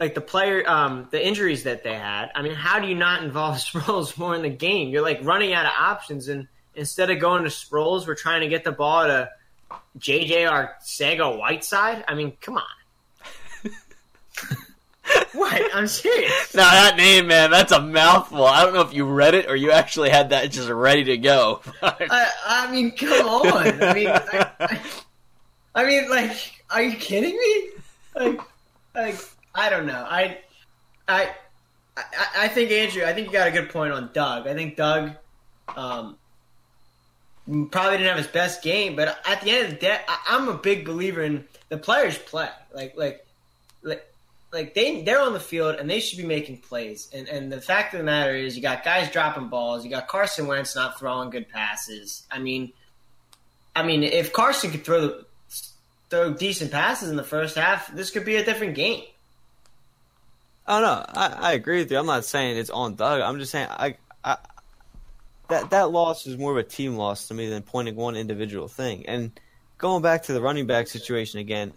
[0.00, 2.30] like the player um the injuries that they had.
[2.34, 4.90] I mean how do you not involve Sproles more in the game?
[4.90, 8.48] You're like running out of options and instead of going to Sproles we're trying to
[8.48, 9.30] get the ball to
[9.98, 12.04] JJ Arcega-Whiteside.
[12.08, 12.64] I mean come on.
[15.32, 15.62] What?
[15.74, 16.54] I'm serious.
[16.54, 18.44] Now that name, man, that's a mouthful.
[18.44, 21.18] I don't know if you read it or you actually had that just ready to
[21.18, 21.60] go.
[21.82, 23.82] I, I mean, come on.
[23.82, 24.80] I mean, I, I,
[25.74, 26.32] I mean, like,
[26.70, 27.68] are you kidding me?
[28.14, 28.40] Like,
[28.94, 29.16] like,
[29.54, 30.06] I don't know.
[30.08, 30.38] I,
[31.06, 31.30] I,
[31.96, 32.04] I,
[32.36, 33.04] I think Andrew.
[33.04, 34.46] I think you got a good point on Doug.
[34.46, 35.12] I think Doug,
[35.76, 36.16] um,
[37.70, 40.48] probably didn't have his best game, but at the end of the day, I, I'm
[40.48, 42.48] a big believer in the players play.
[42.74, 43.26] Like, like,
[43.82, 44.04] like.
[44.52, 47.08] Like they they're on the field and they should be making plays.
[47.12, 50.08] And and the fact of the matter is you got guys dropping balls, you got
[50.08, 52.26] Carson Wentz not throwing good passes.
[52.30, 52.72] I mean
[53.76, 55.26] I mean if Carson could throw the
[56.08, 59.04] throw decent passes in the first half, this could be a different game.
[60.66, 61.98] Oh no, I, I agree with you.
[61.98, 63.20] I'm not saying it's on Doug.
[63.20, 64.36] I'm just saying I, I
[65.48, 68.68] that that loss is more of a team loss to me than pointing one individual
[68.68, 69.06] thing.
[69.06, 69.38] And
[69.78, 71.72] going back to the running back situation again,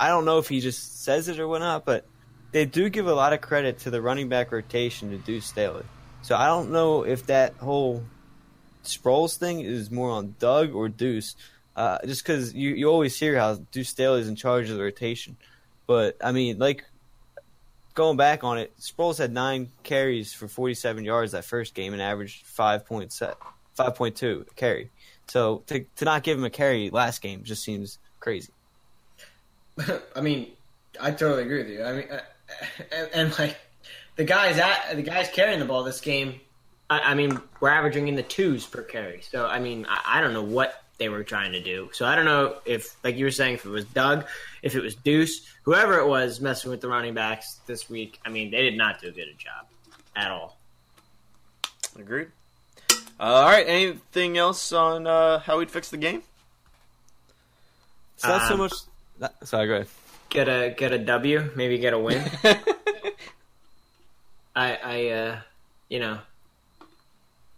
[0.00, 2.06] I don't know if he just says it or whatnot, but
[2.52, 5.84] they do give a lot of credit to the running back rotation to Deuce Staley.
[6.22, 8.02] So I don't know if that whole
[8.82, 11.36] Sproles thing is more on Doug or Deuce,
[11.76, 14.82] uh, just because you, you always hear how Deuce Staley is in charge of the
[14.82, 15.36] rotation.
[15.86, 16.86] But I mean, like
[17.92, 22.00] going back on it, Sproles had nine carries for 47 yards that first game and
[22.00, 23.34] averaged 5.7,
[23.78, 24.90] 5.2 carry.
[25.28, 28.50] So to to not give him a carry last game just seems crazy.
[30.16, 30.48] I mean,
[31.00, 31.84] I totally agree with you.
[31.84, 32.20] I mean, uh,
[32.92, 33.56] and, and like
[34.16, 36.40] the guys at the guys carrying the ball this game,
[36.88, 39.22] I, I mean, we're averaging in the twos per carry.
[39.22, 41.88] So I mean, I, I don't know what they were trying to do.
[41.92, 44.26] So I don't know if, like you were saying, if it was Doug,
[44.62, 48.20] if it was Deuce, whoever it was messing with the running backs this week.
[48.24, 49.66] I mean, they did not do a good job
[50.14, 50.58] at all.
[51.98, 52.28] Agreed.
[53.18, 53.66] Uh, all right.
[53.66, 56.22] Anything else on uh, how we'd fix the game?
[58.14, 58.70] It's not so Um,
[59.20, 59.32] much.
[59.44, 59.86] Sorry, go ahead.
[60.28, 62.22] Get a get a W, maybe get a win.
[64.54, 65.40] I I uh,
[65.88, 66.18] you know,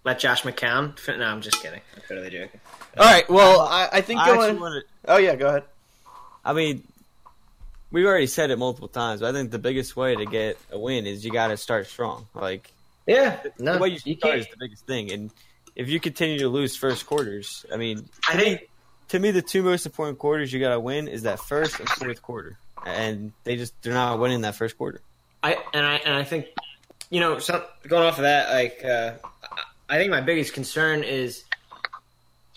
[0.04, 0.98] let Josh McCown.
[0.98, 1.80] fin- No, I'm just kidding.
[1.96, 2.60] I'm totally joking.
[2.98, 3.28] all right.
[3.28, 4.60] Well, I, I think I going.
[4.60, 5.64] wanted, Oh yeah, go ahead.
[6.44, 6.82] I mean,
[7.90, 10.78] we've already said it multiple times, but I think the biggest way to get a
[10.78, 12.26] win is you got to start strong.
[12.34, 12.70] Like
[13.06, 14.40] Yeah, no, the way you you start can't.
[14.40, 15.30] is the biggest thing, and
[15.76, 18.68] if you continue to lose first quarters, I mean, I think
[19.12, 21.86] to me, the two most important quarters you got to win is that first and
[21.86, 25.02] fourth quarter, and they just they're not winning that first quarter.
[25.42, 26.46] I and I and I think
[27.10, 29.12] you know some, going off of that, like uh,
[29.86, 31.44] I think my biggest concern is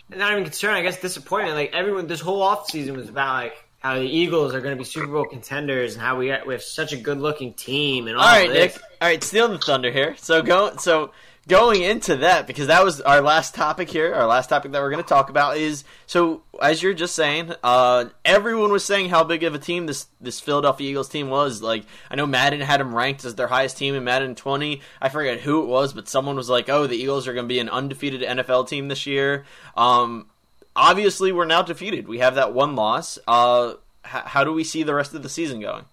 [0.10, 0.76] not even concern.
[0.76, 1.56] I guess disappointment.
[1.56, 4.80] Like everyone, this whole off season was about like how the Eagles are going to
[4.80, 8.16] be Super Bowl contenders and how we we have such a good looking team and
[8.16, 8.76] all, All right, this.
[8.76, 8.84] Nick.
[9.02, 10.16] All right, stealing the thunder here.
[10.16, 10.78] So go.
[10.78, 11.12] So
[11.48, 14.14] going into that because that was our last topic here.
[14.14, 17.54] Our last topic that we're going to talk about is so as you're just saying,
[17.64, 21.62] uh, everyone was saying how big of a team this this Philadelphia Eagles team was.
[21.62, 24.82] Like I know Madden had them ranked as their highest team in Madden 20.
[25.02, 27.54] I forget who it was, but someone was like, "Oh, the Eagles are going to
[27.54, 29.46] be an undefeated NFL team this year."
[29.78, 30.30] Um,
[30.76, 32.08] obviously, we're now defeated.
[32.08, 33.20] We have that one loss.
[33.28, 33.74] Uh,
[34.06, 35.86] h- how do we see the rest of the season going?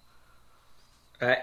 [1.21, 1.39] I,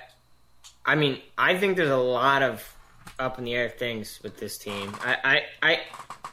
[0.86, 2.76] I mean, I think there's a lot of
[3.20, 4.96] up in the air things with this team.
[5.02, 5.18] I,
[5.62, 5.80] I, I,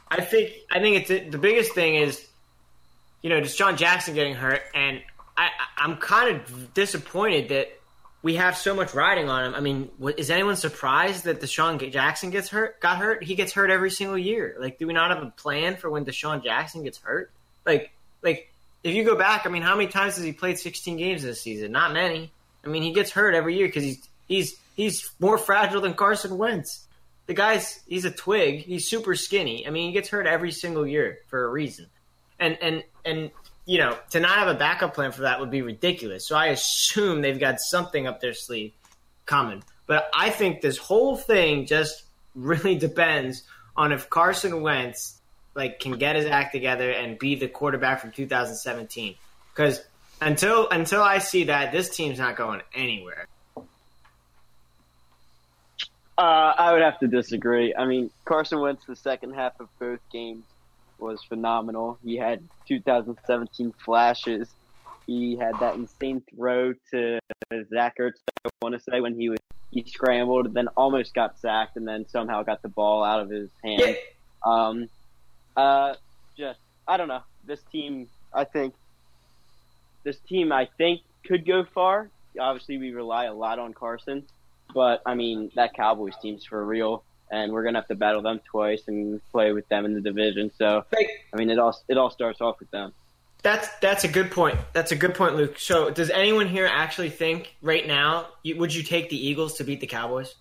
[0.09, 2.25] I think I think it's the biggest thing is,
[3.21, 5.01] you know, just John Jackson getting hurt, and
[5.37, 7.77] I, I'm kind of disappointed that
[8.23, 9.55] we have so much riding on him.
[9.55, 12.79] I mean, what, is anyone surprised that DeSean Jackson gets hurt?
[12.79, 13.23] Got hurt?
[13.23, 14.55] He gets hurt every single year.
[14.59, 17.31] Like, do we not have a plan for when DeSean Jackson gets hurt?
[17.65, 17.91] Like,
[18.23, 18.51] like
[18.83, 21.41] if you go back, I mean, how many times has he played 16 games this
[21.41, 21.71] season?
[21.71, 22.31] Not many.
[22.65, 26.37] I mean, he gets hurt every year because he's he's he's more fragile than Carson
[26.37, 26.87] Wentz.
[27.25, 28.63] The guy's he's a twig.
[28.63, 29.67] He's super skinny.
[29.67, 31.87] I mean, he gets hurt every single year for a reason.
[32.39, 33.31] And and and
[33.65, 36.25] you know, to not have a backup plan for that would be ridiculous.
[36.25, 38.71] So I assume they've got something up their sleeve
[39.25, 39.61] coming.
[39.87, 43.43] But I think this whole thing just really depends
[43.75, 45.19] on if Carson Wentz
[45.53, 49.15] like can get his act together and be the quarterback from 2017.
[49.53, 49.83] Because
[50.21, 53.27] until until I see that, this team's not going anywhere.
[56.17, 57.75] Uh, I would have to disagree.
[57.75, 60.43] I mean, Carson Wentz, the second half of both games
[60.97, 61.99] was phenomenal.
[62.03, 64.49] He had 2017 flashes.
[65.05, 67.19] He had that insane throw to
[67.69, 69.37] Zach Ertz, I want to say, when he was
[69.71, 73.49] he scrambled, then almost got sacked, and then somehow got the ball out of his
[73.63, 73.81] hand.
[73.81, 73.95] Yeah.
[74.45, 74.89] Um,
[75.55, 75.95] uh,
[76.37, 77.21] just I don't know.
[77.45, 78.73] This team, I think,
[80.03, 82.09] this team, I think, could go far.
[82.39, 84.23] Obviously, we rely a lot on Carson,
[84.73, 88.39] but I mean that Cowboys team's for real, and we're gonna have to battle them
[88.49, 90.51] twice and play with them in the division.
[90.57, 90.85] So
[91.33, 92.93] I mean, it all it all starts off with them.
[93.43, 94.57] That's that's a good point.
[94.73, 95.59] That's a good point, Luke.
[95.59, 99.63] So, does anyone here actually think right now you, would you take the Eagles to
[99.63, 100.33] beat the Cowboys?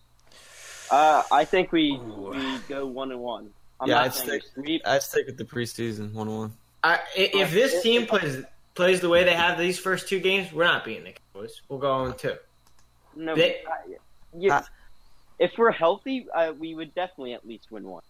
[0.91, 3.51] Uh, I think we we go one and one.
[3.81, 4.83] I'm Yeah, not I'd stick- we sweep.
[4.87, 6.53] I stick with the preseason one one.
[6.83, 7.01] I, i-
[7.35, 8.43] if this team plays
[8.75, 11.61] plays the way they have these first two games, we're not beating the Cowboys.
[11.69, 12.37] We'll go on two.
[13.15, 13.97] No, They- I-
[14.39, 14.65] yeah, I-
[15.39, 18.03] if we're healthy, uh, we would definitely at least win one.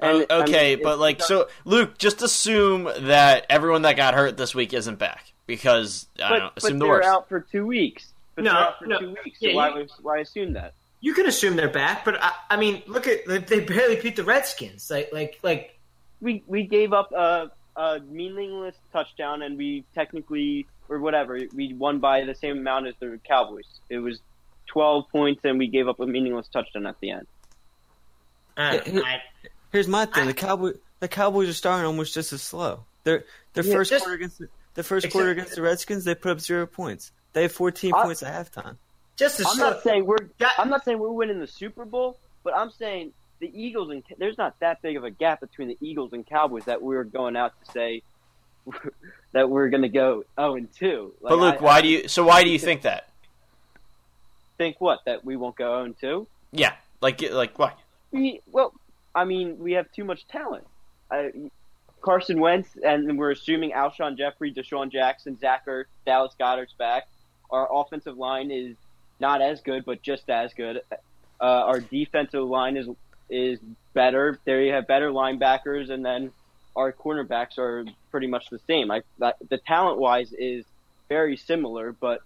[0.00, 4.14] Oh, And, I mean, okay, but like, so Luke, just assume that everyone that got
[4.14, 7.08] hurt this week isn't back because I but, don't know, but assume the they're worst.
[7.08, 8.08] out for two weeks.
[8.34, 8.98] But No, for no.
[8.98, 9.40] two weeks.
[9.40, 10.74] So Yeah, why you- why assume that?
[11.00, 14.16] You can assume they're back, but I, I mean, look at they- they barely beat
[14.16, 14.90] the Redskins.
[14.90, 15.78] Like like like
[16.20, 21.98] we we gave up a, a meaningless touchdown and we technically or whatever we won
[22.00, 23.66] by the same amount as the Cowboys.
[23.88, 24.20] It was
[24.72, 27.26] twelve points and we gave up a meaningless touchdown at the end.
[28.56, 29.22] Uh, I, Yeah, I,
[29.72, 32.84] Here's my thing: I- the Cowboy, the Cowboys are starting almost just as slow.
[33.04, 36.04] Their their Yeah, first just- quarter against the, the first Except- quarter against the Redskins,
[36.04, 37.12] they put up zero points.
[37.32, 38.76] They have 14 I- points at halftime.
[39.16, 40.18] just to I'm show, not saying we're
[40.58, 44.38] I'm not saying we're winning the Super Bowl, but I'm saying the Eagles and there's
[44.38, 47.52] not that big of a gap between the Eagles and Cowboys that we're going out
[47.64, 48.02] to say
[49.32, 51.14] that we're going to go 0 and 2.
[51.22, 52.06] but Luke, why do you?
[52.08, 53.08] So why do you think that?
[54.58, 56.26] Think what that we won't go 0 and 2?
[56.52, 57.78] Yeah, like like what?
[58.10, 58.72] We well,
[59.14, 60.66] I mean, we have too much talent.
[61.10, 61.32] I,
[62.02, 67.08] Carson Wentz, and we're assuming Alshon Jeffery, DeSean Jackson, Zach Ertz, Dallas Goedert's back.
[67.50, 68.76] Our offensive line is
[69.20, 70.80] not as good, but just as good.
[71.40, 72.88] Uh, our defensive line is
[73.30, 73.58] is
[73.94, 74.38] better.
[74.44, 76.32] There you have better linebackers, and then
[76.76, 78.90] our cornerbacks are pretty much the same.
[78.90, 80.64] I the talent wise is
[81.08, 82.20] very similar, but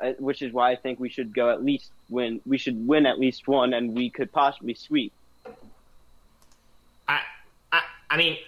[0.00, 2.40] Uh, which is why I think we should go at least win.
[2.46, 5.12] We should win at least one, and we could possibly sweep.
[7.06, 7.20] I,
[7.70, 8.38] I, I mean,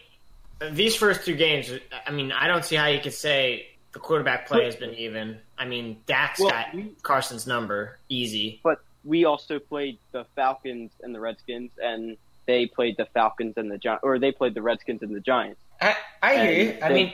[0.70, 1.70] these first two games.
[2.06, 5.38] I mean, I don't see how you could say the quarterback play has been even.
[5.58, 8.60] I mean, Dak's Well, got we- Carson's number easy.
[8.62, 13.70] But we also played the Falcons and the Redskins, and they played the Falcons and
[13.70, 15.60] the Gi- or they played the Redskins and the Giants.
[15.80, 16.78] I, I hear you.
[16.82, 17.12] I mean,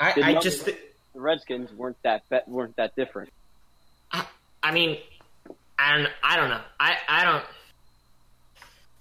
[0.00, 0.76] I, I just, The
[1.14, 3.30] Redskins weren't that weren't that different.
[4.62, 4.98] I, mean,
[5.78, 6.60] I don't, I don't know.
[6.78, 7.44] I, I don't.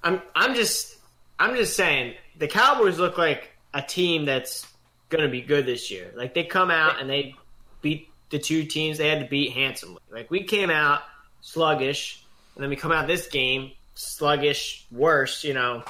[0.01, 0.95] I'm, I'm just,
[1.37, 4.65] I'm just saying the Cowboys look like a team that's
[5.09, 6.11] going to be good this year.
[6.15, 7.35] Like they come out and they
[7.81, 9.99] beat the two teams they had to beat handsomely.
[10.11, 11.01] Like we came out
[11.41, 12.23] sluggish,
[12.55, 15.43] and then we come out this game sluggish, worse.
[15.43, 15.83] You know.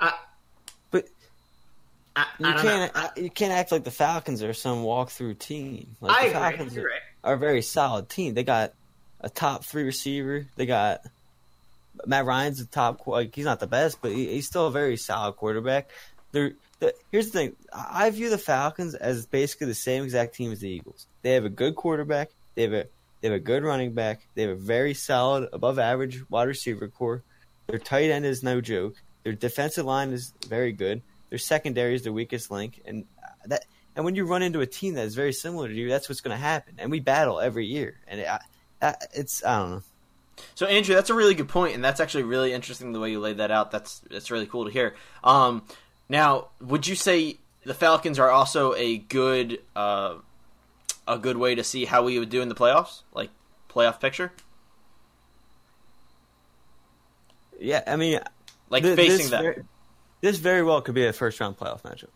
[0.00, 0.12] I,
[0.90, 1.06] But
[2.16, 3.08] I, You I can't know.
[3.16, 5.94] you can't act like the Falcons are some walk through team.
[6.00, 6.40] Like I the agree.
[6.40, 7.00] Falcons are, right.
[7.26, 8.34] Are a very solid team.
[8.34, 8.72] They got
[9.20, 10.46] a top three receiver.
[10.54, 11.00] They got
[12.06, 13.06] Matt Ryan's a top.
[13.06, 15.90] Like he's not the best, but he, he's still a very solid quarterback.
[16.32, 20.34] They're, the, here's the thing: I I view the Falcons as basically the same exact
[20.36, 21.06] team as the Eagles.
[21.22, 22.30] They have a good quarterback.
[22.54, 22.86] They have a
[23.20, 24.20] they have a good running back.
[24.34, 27.22] They have a very solid, above average wide receiver core.
[27.66, 28.94] Their tight end is no joke.
[29.24, 31.02] Their defensive line is very good.
[31.30, 33.04] Their secondary is the weakest link, and
[33.46, 33.64] that
[33.96, 36.20] and when you run into a team that is very similar to you, that's what's
[36.20, 36.74] going to happen.
[36.78, 38.28] And we battle every year, and it,
[38.80, 39.82] I, it's I don't know.
[40.54, 43.18] So Andrew, that's a really good point, and that's actually really interesting the way you
[43.20, 43.70] laid that out.
[43.70, 44.94] That's that's really cool to hear.
[45.24, 45.62] Um,
[46.08, 50.16] now, would you say the Falcons are also a good uh,
[51.08, 53.30] a good way to see how we would do in the playoffs, like
[53.70, 54.30] playoff picture,
[57.58, 58.20] Yeah, I mean,
[58.68, 59.42] like th- facing this them?
[59.42, 59.62] very,
[60.20, 62.10] this very well could be a first round playoff matchup.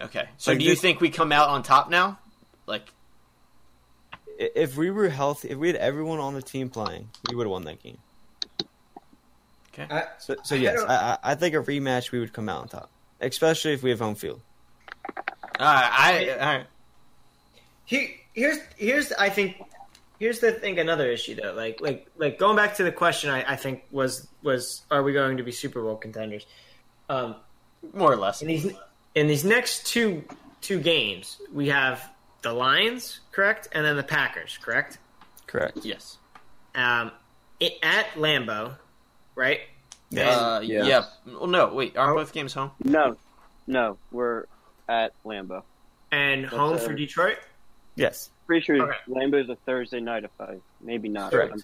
[0.00, 2.18] Okay, so like do you this- think we come out on top now?
[2.66, 2.92] Like,
[4.38, 7.50] If we were healthy, if we had everyone on the team playing, we would have
[7.52, 7.98] won that game.
[9.78, 12.68] I, So, so yes, I, I, I think a rematch we would come out on
[12.68, 14.40] top, especially if we have home field.
[15.06, 15.14] all
[15.60, 16.66] right, I, all right.
[17.84, 19.62] He, here's here's I think
[20.18, 23.52] here's the thing another issue though like like like going back to the question I,
[23.52, 26.46] I think was was are we going to be Super Bowl contenders
[27.08, 27.36] um
[27.92, 28.40] more or less.
[28.42, 28.72] in these
[29.16, 30.22] in these next two
[30.60, 32.08] two games we have
[32.42, 34.98] the Lions correct and then the Packers correct
[35.48, 35.78] Correct.
[35.82, 36.18] Yes.
[36.76, 37.10] um
[37.58, 38.74] it, at Lambeau
[39.34, 39.60] right
[40.16, 40.86] Uh, Yes.
[40.86, 41.04] Yeah.
[41.34, 41.96] Well, no, wait.
[41.96, 42.20] Aren't Oh.
[42.22, 42.70] both games home?
[42.84, 43.16] No,
[43.66, 44.44] no, we're
[44.88, 45.62] at Lambeau.
[46.12, 47.38] and home for uh, Detroit
[47.96, 48.30] Yes.
[48.46, 48.96] Pretty sure Okay.
[49.08, 51.32] Lambeau's a Thursday night if I maybe not.
[51.32, 51.54] Correct.
[51.54, 51.62] Um,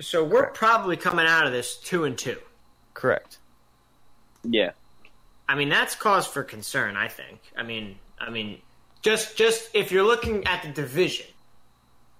[0.00, 2.38] so we're probably coming out of this two and two
[2.94, 3.38] Correct.
[4.42, 4.70] yeah.
[5.48, 6.96] I mean, that's cause for concern.
[6.96, 7.40] I think.
[7.56, 8.60] I mean, I mean,
[9.02, 11.26] just just if you're looking at the division,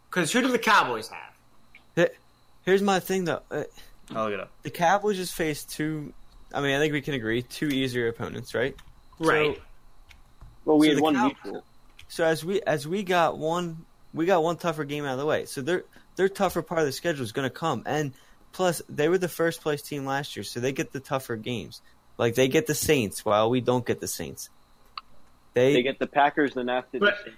[0.08, 2.10] because who do the Cowboys have?
[2.64, 3.42] Here's my thing though.
[3.48, 3.62] Uh,
[4.12, 4.50] I'll look it up.
[4.62, 6.12] the Cowboys just faced two.
[6.52, 8.74] I mean, I think we can agree two easier opponents, right?
[9.20, 9.60] Right.
[10.64, 11.64] Well, we So had one Cow- neutral.
[12.08, 15.26] So as we as we got one we got one tougher game out of the
[15.26, 15.44] way.
[15.44, 15.84] So their
[16.16, 18.12] their tougher part of the schedule is going to come, and
[18.52, 21.82] plus they were the first place team last year, so they get the tougher games.
[22.18, 24.48] Like they get the Saints, while we don't get the Saints.
[25.54, 27.32] They, They get the Packers, then after But- the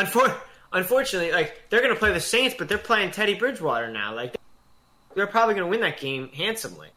[0.00, 0.34] Unfor-
[0.72, 4.14] unfortunately, like they're going to play the Saints, but they're playing Teddy Bridgewater now.
[4.14, 4.36] Like
[5.14, 6.88] they're probably going to win that game handsomely.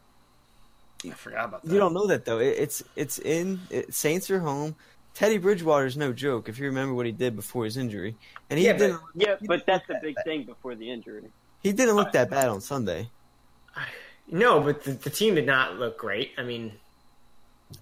[1.04, 1.70] I forgot about that.
[1.72, 2.38] you don't know that though.
[2.38, 4.76] It, it's it's in it, Saints are home.
[5.12, 6.48] Teddy Bridgewater's no joke.
[6.48, 8.16] If you remember what he did before his injury,
[8.48, 10.30] and he Yeah, but- didn't yeah, he but didn't that's look the big that bad.
[10.30, 11.22] thing before the injury.
[11.62, 13.10] He didn't look that bad on Sunday.
[14.30, 16.32] No, but the, the team did not look great.
[16.38, 16.72] I mean,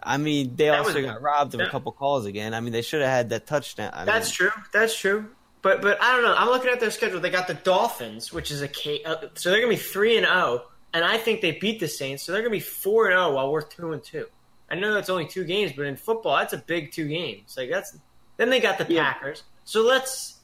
[0.03, 2.55] I mean, they That also was- got robbed of a couple calls again.
[2.55, 3.91] I mean, they should have had that touchdown.
[3.95, 4.63] I that's mean, true.
[4.73, 5.27] That's true.
[5.63, 6.35] But but I don't know.
[6.37, 7.21] I'm looking at their schedule.
[7.21, 10.17] They got the Dolphins, which is a K, uh, so they're going to be three
[10.19, 13.07] and zero, and I think they beat the Saints, so they're going to be four
[13.07, 14.27] and zero while we're two and two.
[14.71, 17.55] I know that's only two games, but in football, that's a big two games.
[17.57, 17.97] Like that's
[18.37, 19.13] then they got the Yeah.
[19.13, 19.43] Packers.
[19.65, 20.35] So let's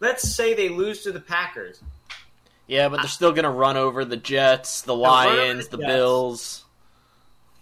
[0.00, 1.80] let's say they lose to the Packers.
[2.68, 5.92] Yeah, but they're still gonna run over the Jets, the Lions, the the Jets.
[5.92, 6.64] Bills.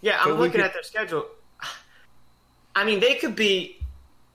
[0.00, 1.26] Yeah, I'm But looking could- at their schedule.
[2.74, 3.78] I mean, they could be.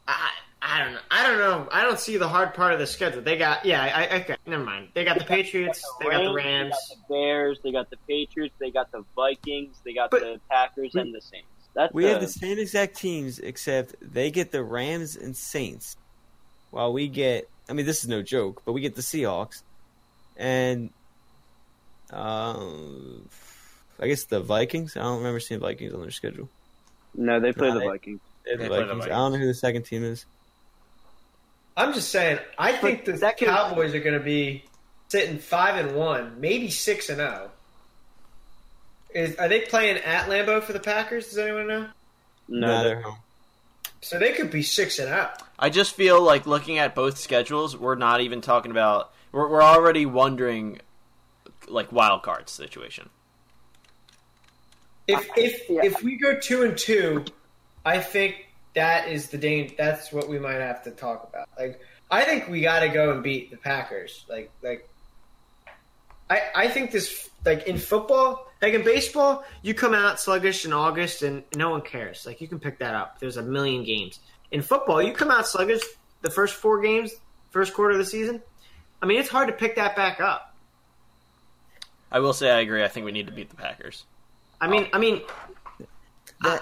[0.08, 0.30] I,
[0.64, 1.00] I don't know.
[1.12, 1.70] I don't know.
[1.72, 3.22] I don't see the hard part of the schedule.
[3.22, 3.84] They got yeah.
[3.84, 4.36] I, I okay.
[4.48, 4.90] Never mind.
[4.96, 5.84] They got the Patriots.
[6.00, 6.76] They got the Rams, Rams.
[6.90, 7.60] They got the Bears.
[7.64, 8.56] They got the Patriots.
[8.60, 9.78] They got the Vikings.
[9.84, 11.48] They got But- the Packers and the Saints.
[11.74, 15.96] That's We have the same exact teams, except they get the Rams and Saints,
[16.72, 17.48] while we get.
[17.70, 19.62] I mean, this is no joke, but we get the Seahawks,
[20.36, 20.90] and
[22.12, 23.28] um,
[24.02, 24.98] I guess the Vikings.
[24.98, 26.50] I don't remember seeing Vikings on their schedule.
[27.14, 27.40] no.
[27.40, 28.20] They play No, the they- Vikings.
[28.44, 29.06] They're They the play the Vikings.
[29.06, 30.26] I don't know who the second team is.
[31.78, 32.40] I'm just saying.
[32.58, 34.64] I think the that could- Cowboys are going to be
[35.10, 37.52] sitting five and one, maybe six and zero.
[39.14, 41.30] Is are they playing at Lambeau for the Packers?
[41.30, 41.88] Does anyone know?
[42.48, 43.18] No, No, they're- they're home.
[44.04, 45.30] So they could be six and zero.
[45.60, 49.14] I just feel like looking at both schedules, we're not even talking about.
[49.32, 50.80] We're, we're already wondering,
[51.68, 53.10] like wild card situation.
[55.08, 55.82] If if Yeah.
[55.84, 57.26] if we go two and two,
[57.86, 59.76] I think that is the danger.
[59.78, 61.50] That's what we might have to talk about.
[61.58, 64.26] Like I think we got to go and beat the Packers.
[64.30, 64.88] Like like
[66.30, 70.74] I I think this like in football, like in baseball, you come out sluggish in
[70.74, 72.26] August and no one cares.
[72.26, 73.20] Like you can pick that up.
[73.20, 74.20] There's a million games.
[74.52, 75.82] In football, you come out sluggish
[76.22, 77.12] the first four games,
[77.50, 78.42] first quarter of the season.
[79.02, 80.56] I mean, it's hard to pick that back up.
[82.12, 82.84] I will say I agree.
[82.84, 84.04] I think we need to beat the Packers.
[84.62, 85.22] I mean, I mean,
[86.44, 86.60] I-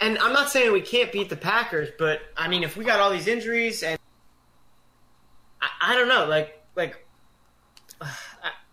[0.00, 3.00] and I'm not saying we can't beat the Packers, but I mean, if we got
[3.00, 3.98] all these injuries and
[5.60, 7.04] I, I don't know, like, like
[8.00, 8.10] I,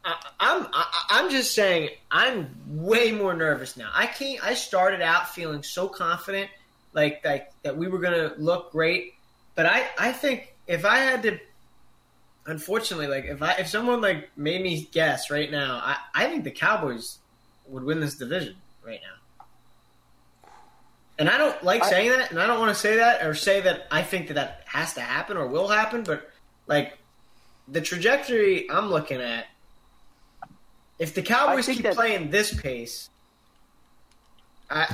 [0.05, 3.89] I, I'm, I, I'm just saying, I'm way more nervous now.
[3.93, 4.43] I can't.
[4.45, 6.49] I started out feeling so confident,
[6.93, 9.13] like, like that we were gonna look great,
[9.55, 11.39] but I, I think if I had to.
[12.45, 16.45] Unfortunately, like if I if someone like made me guess right now, I, I think
[16.45, 17.19] the Cowboys
[17.69, 18.55] would win this division
[18.85, 20.51] right now.
[21.17, 23.33] And I don't like I- saying that, and I don't want to say that or
[23.33, 26.29] say that I think that that has to happen or will happen, but
[26.67, 26.97] like
[27.67, 29.45] the trajectory I'm looking at,
[30.97, 33.09] if the Cowboys keep that- playing this pace,
[34.69, 34.85] I,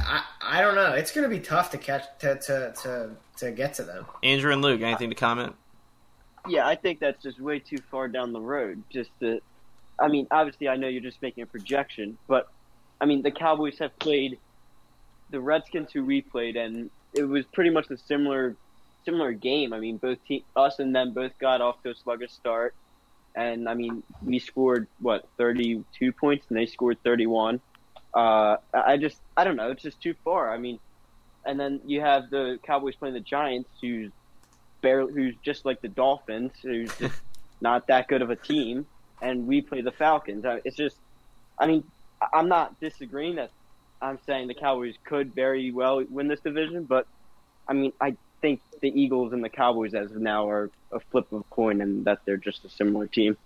[0.42, 0.94] I I don't know.
[0.94, 4.06] It's going to be tough to catch to, to to to get to them.
[4.24, 5.54] Andrew and Luke, anything to comment?
[6.48, 8.84] Yeah, I think that's just way too far down the road.
[8.90, 9.42] Just to,
[10.00, 12.48] I mean, obviously, I know you're just making a projection, but
[13.00, 14.40] I mean, the Cowboys have played
[15.30, 18.56] the Redskins who we played, and it was pretty much a similar,
[19.04, 19.74] similar game.
[19.74, 22.74] I mean, both te- us and them both got off to a sluggish start,
[23.36, 27.60] and I mean, we scored what 32 points, and they scored 31.
[28.14, 30.54] Uh, I just, I don't know, it's just too far.
[30.54, 30.80] I mean,
[31.46, 34.12] and then you have the Cowboys playing the Giants, who's
[34.82, 37.22] barely, who's just like the Dolphins, who's just
[37.62, 38.86] not that good of a team,
[39.22, 40.46] and we play the Falcons.
[40.64, 40.98] It's just,
[41.60, 41.84] I mean,
[42.34, 43.52] I'm not disagreeing that
[44.02, 47.08] I'm saying the Cowboys could very well win this division, but
[47.68, 51.32] I mean, I think the Eagles and the Cowboys as of now are a flip
[51.32, 53.38] of a coin, and that they're just a similar team.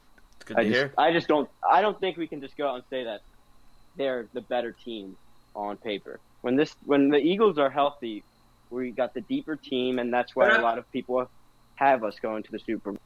[0.45, 0.93] Good to I just, hear.
[0.97, 3.21] I just don't, I don't think we can just go out and say that
[3.95, 5.15] they're the better team
[5.55, 6.19] on paper.
[6.41, 8.23] When this, when the Eagles are healthy,
[8.69, 11.29] we got the deeper team, and that's why a lot of people
[11.75, 12.99] have us going to the Super Bowl.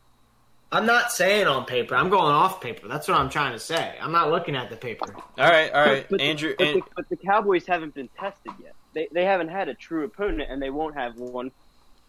[0.73, 1.95] I'm not saying on paper.
[1.95, 2.87] I'm going off paper.
[2.87, 3.95] That's what I'm trying to say.
[4.01, 5.05] I'm not looking at the paper.
[5.15, 6.55] All right, all right, But the- Andrew.
[6.57, 8.73] But, and, the, but the Cowboys haven't been tested yet.
[8.93, 11.51] They they haven't had a true opponent, and they won't have one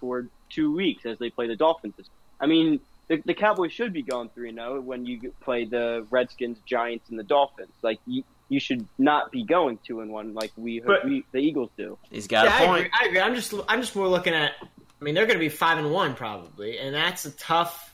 [0.01, 1.95] for two weeks as they play the Dolphins.
[2.41, 6.07] I mean, the, the Cowboys should be going three zero oh when you play the
[6.11, 7.73] Redskins, Giants, and the Dolphins.
[7.83, 11.39] Like you, you should not be going two and one like we, But- we the
[11.39, 11.97] Eagles do.
[12.11, 12.81] he's got yeah, a I point.
[12.87, 12.91] agree.
[13.01, 13.21] I agree.
[13.21, 14.53] I'm just I'm just more looking at.
[14.61, 17.94] I mean, they're going to be five and one probably, and that's a tough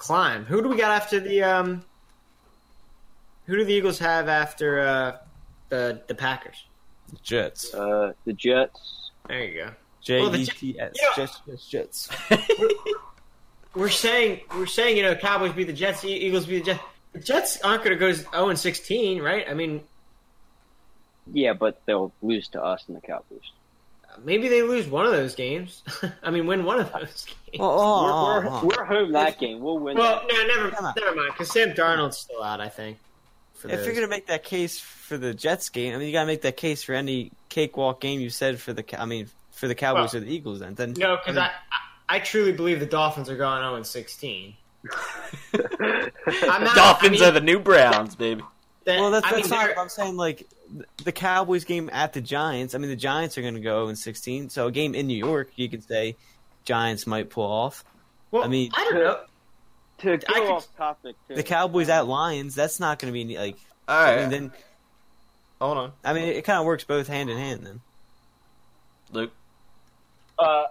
[0.00, 0.44] climb.
[0.46, 1.84] Who do we got after the um?
[3.46, 5.16] Who do the Eagles have after uh,
[5.68, 6.64] the the Packers?
[7.10, 7.72] The Jets.
[7.74, 9.10] Uh, the Jets.
[9.28, 9.70] There you go.
[10.02, 10.92] J well, the E J- T S.
[10.96, 11.40] you know- Jets.
[11.46, 11.68] Jets.
[11.68, 12.08] Jets.
[13.74, 16.82] We're saying we're saying you know Cowboys beat the Jets, Eagles beat the Jets.
[17.12, 19.44] The Jets aren't going to go zero and sixteen, right?
[19.48, 19.80] I mean,
[21.32, 23.48] Yeah, but they'll lose to us and the Cowboys.
[24.22, 25.82] Maybe they lose one of those games.
[26.22, 27.58] I mean, win one of those games.
[27.58, 28.66] Oh, oh, oh we're, oh, we're, oh.
[28.66, 29.60] we're home that game.
[29.60, 29.96] We'll win.
[29.96, 30.28] well, that.
[30.28, 31.32] no, never, never mind.
[31.32, 32.98] Because Sam Darnold's still out, I think.
[33.62, 33.86] If those.
[33.86, 36.56] you're gonna make that case for the Jets game, I mean, you gotta make that
[36.56, 38.84] case for any cakewalk game you said for the.
[38.98, 40.60] I mean, for the Cowboys Well, or the Eagles.
[40.60, 41.50] Then, then No, because I, I
[42.10, 44.54] I truly believe the Dolphins are going 0 and 16.
[45.54, 48.42] I'm not, Dolphins I mean, are the new Browns, baby.
[48.84, 49.78] That- Well, that's, I that's mean, fine.
[49.78, 50.46] I'm saying like
[51.04, 52.74] the Cowboys game at the Giants.
[52.74, 54.48] I mean, the Giants are going to go in 16.
[54.50, 56.16] So a game in New York, you could say
[56.64, 57.84] Giants might pull off.
[58.30, 59.20] well, I mean- I don't know.
[59.98, 61.16] to go I could- off topic.
[61.28, 61.34] Too.
[61.34, 63.56] The Cowboys at Lions, that's not going to be like.
[63.88, 64.52] All I mean, then
[65.60, 67.66] hold on, I mean, it, kind of works both hand in hand.
[67.66, 67.80] Then
[69.12, 69.32] Luke.
[70.38, 70.70] Uh, to,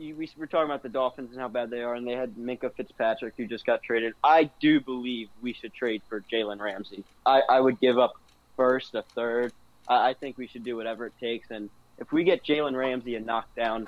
[0.00, 2.34] you, we were talking about the Dolphins and how bad they are, and they had
[2.36, 4.14] Minkah Fitzpatrick who just got traded.
[4.22, 7.04] I do believe we should trade for Jalen Ramsey.
[7.24, 8.14] I, I would give up
[8.56, 9.52] first, a third.
[9.88, 13.16] I, I think we should do whatever it takes, and if we get Jalen Ramsey
[13.16, 13.86] a knockdown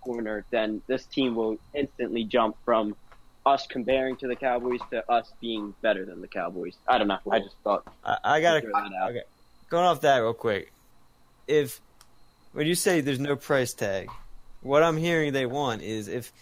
[0.00, 2.96] corner, then this team will instantly jump from
[3.46, 6.76] us comparing to the Cowboys to us being better than the Cowboys.
[6.86, 7.18] I don't know.
[7.30, 9.10] I just thought I, I got to that out.
[9.10, 9.22] okay.
[9.68, 10.72] going off that real quick.
[11.46, 11.80] If
[12.52, 14.08] when you say there's no price tag,
[14.62, 16.32] what I'm hearing they want is if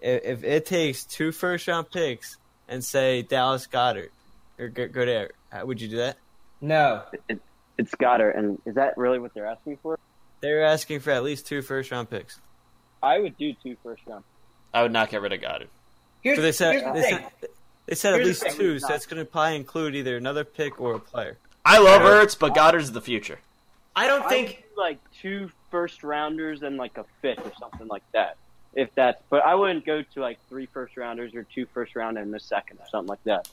[0.00, 2.36] if, if it takes two first round picks
[2.68, 4.10] and say Dallas Goedert
[4.58, 5.04] or go, go
[5.66, 6.16] would you do that?
[6.60, 7.02] No.
[7.28, 7.40] It,
[7.76, 9.98] it's Goedert, and is that really what they're asking for?
[10.40, 12.40] They're asking for at least two first round picks.
[13.02, 14.24] I would do two first round.
[14.74, 15.68] I would not get rid of Goedert.
[16.22, 17.18] Here's, So they said here's the they thing.
[17.40, 17.48] said,
[17.86, 18.66] they said at Here's the least thing.
[18.66, 21.38] two, so that's going to probably include either another pick or a player.
[21.64, 23.38] I love Ertz, but Goedert's the future.
[23.94, 27.88] I don't think would do, like two first rounders and like a fifth or something
[27.88, 28.36] like that.
[28.74, 32.18] If that's, but I wouldn't go to like three first rounders or two first round
[32.18, 33.48] and a second or something like that.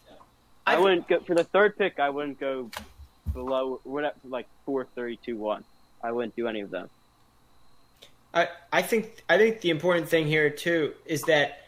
[0.67, 1.99] I, I- wouldn't go for the third pick.
[1.99, 2.69] I wouldn't go
[3.33, 5.63] below whatever, like four, three, two, one.
[6.03, 6.89] I wouldn't do any of them.
[8.33, 11.61] I, I think I think the important thing here too is that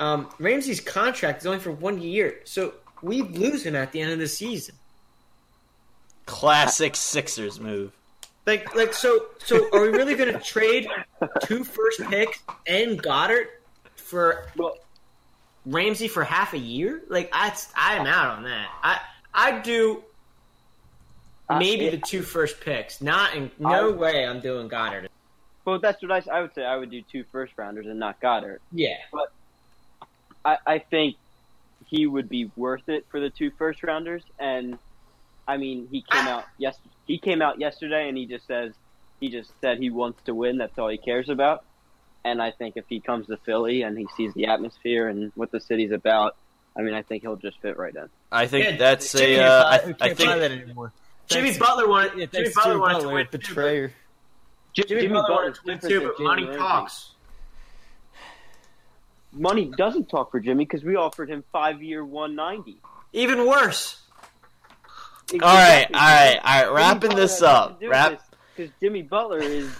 [0.00, 4.10] um, Ramsey's contract is only for one year, so we lose him at the end
[4.12, 4.74] of the season.
[6.26, 7.92] Classic Sixers move.
[8.48, 10.88] Like like so so are we really going to trade
[11.42, 13.48] two first picks and Goedert
[13.96, 14.78] for Well,
[15.66, 17.02] Ramsey for half a year?
[17.10, 18.68] Like I I'm out on that.
[18.82, 19.00] I
[19.34, 20.02] I do
[21.50, 23.02] maybe Uh, the two first picks.
[23.02, 25.08] Not in no I- way I'm doing Goedert.
[25.66, 26.64] well, that's what I, I would say.
[26.64, 28.60] I would do two first rounders and not Goedert.
[28.72, 28.96] Yeah.
[29.12, 29.30] but
[30.42, 31.16] I, I think
[31.86, 34.22] he would be worth it for the two first rounders.
[34.38, 34.78] And
[35.46, 36.78] I mean, he came out yes,
[37.08, 38.72] he came out yesterday, and he just says
[39.18, 40.58] he just said he wants to win.
[40.58, 41.64] That's all he cares about.
[42.24, 45.50] And I think if he comes to Philly and he sees the atmosphere and what
[45.50, 46.36] the city's about,
[46.76, 48.08] I mean, I think he'll just fit right in.
[48.30, 49.46] I think Yeah, that's Jimmy a.
[49.48, 50.92] Uh, I, I can't think buy that anymore.
[51.28, 53.40] Jimmy Thanks- Butler wanted Yeah, Jimmy thanks to Butler wanted to Butler, win too, but-
[53.40, 53.92] betrayer.
[54.74, 56.58] Jimmy, Butler wanted to win too, but money Ramsey.
[56.58, 57.10] talks.
[59.32, 62.76] Money doesn't talk for Jimmy because we offered him five year one ninety.
[63.12, 64.02] Even worse.
[65.32, 66.72] All right, all right, all right.
[66.72, 67.80] Wrapping this up.
[67.86, 68.20] Wrap.
[68.56, 69.70] because Jimmy Butler is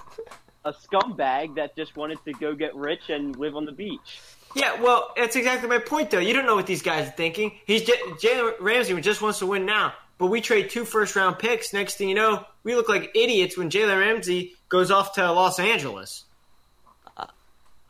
[0.65, 4.21] a scumbag that just wanted to go get rich and live on the beach.
[4.55, 6.19] Yeah, well, that's exactly my point, though.
[6.19, 7.53] You don't know what these guys are thinking.
[7.67, 11.39] He's j- Jalen Ramsey just wants to win now, but we trade two first round
[11.39, 11.73] picks.
[11.73, 15.59] Next thing you know, we look like idiots when Jalen Ramsey goes off to Los
[15.59, 16.25] Angeles.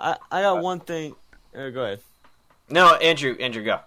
[0.00, 1.14] I, I got one thing.
[1.56, 2.00] Uh, go ahead.
[2.70, 3.36] No, Andrew.
[3.40, 3.80] Andrew, go.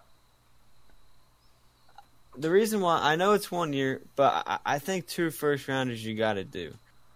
[2.38, 6.04] The reason why I know it's one year, but I, I think two first rounders
[6.04, 6.74] you got to do,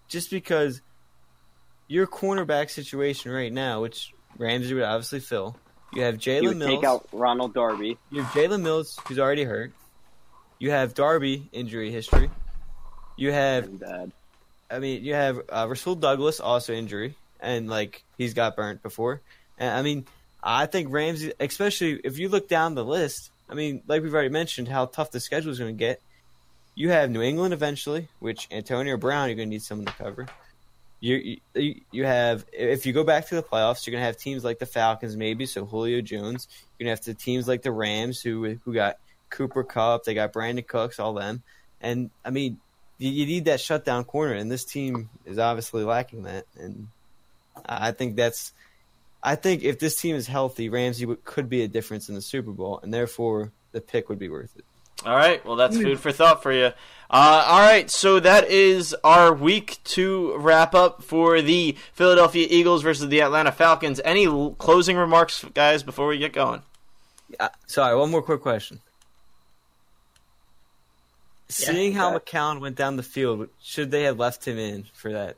[0.07, 0.81] just because
[1.87, 5.55] your cornerback situation right now, which Ramsey would obviously fill.
[5.93, 6.71] You have Jalen Mills.
[6.71, 7.97] take out Ronald Darby.
[8.11, 9.71] You have Jalen Mills, who's already hurt.
[10.59, 12.29] You have Darby injury history.
[13.17, 14.11] You have, bad.
[14.69, 19.21] I mean, you have uh, Rasul Douglas also injury, and like he's got burnt before.
[19.57, 20.05] And I mean,
[20.43, 23.31] I think Ramsey, especially if you look down the list.
[23.49, 26.01] I mean, like we've already mentioned, how tough the schedule is going to get.
[26.73, 30.27] You have New England eventually, which Antonio Brown you're going to need someone to cover.
[30.99, 34.17] You, you you have if you go back to the playoffs, you're going to have
[34.17, 36.47] teams like the Falcons maybe, so Julio Jones.
[36.77, 38.97] You're going to have the teams like the Rams who who got
[39.29, 41.43] Cooper Kupp, they got Brandin Cooks, all them.
[41.81, 42.59] And I mean,
[42.97, 46.45] you, you need that shutdown corner, and this team is obviously lacking that.
[46.57, 46.87] And
[47.65, 48.53] I think that's,
[49.27, 52.21] I think if this team is healthy, Ramsey would, could be a difference in the
[52.21, 54.63] Super Bowl, and therefore the pick would be worth it.
[55.05, 55.43] All right.
[55.45, 56.67] Well, that's food for thought for you.
[57.09, 57.89] Uh, all right.
[57.91, 63.51] So that is our week two wrap up for the Philadelphia Eagles versus the Atlanta
[63.51, 63.99] Falcons.
[64.05, 66.61] Any l- closing remarks, guys, before we get going?
[67.39, 68.79] Uh, sorry, one more quick question.
[71.47, 75.11] Seeing how go McCown went down the field, should they have left him in for
[75.11, 75.35] that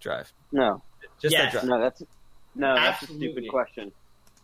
[0.00, 0.32] drive?
[0.52, 0.82] No,
[1.20, 1.52] Just Yes.
[1.52, 1.64] that drive.
[1.68, 2.02] no, that's
[2.56, 3.28] no, that's a Absolutely.
[3.32, 3.92] stupid question.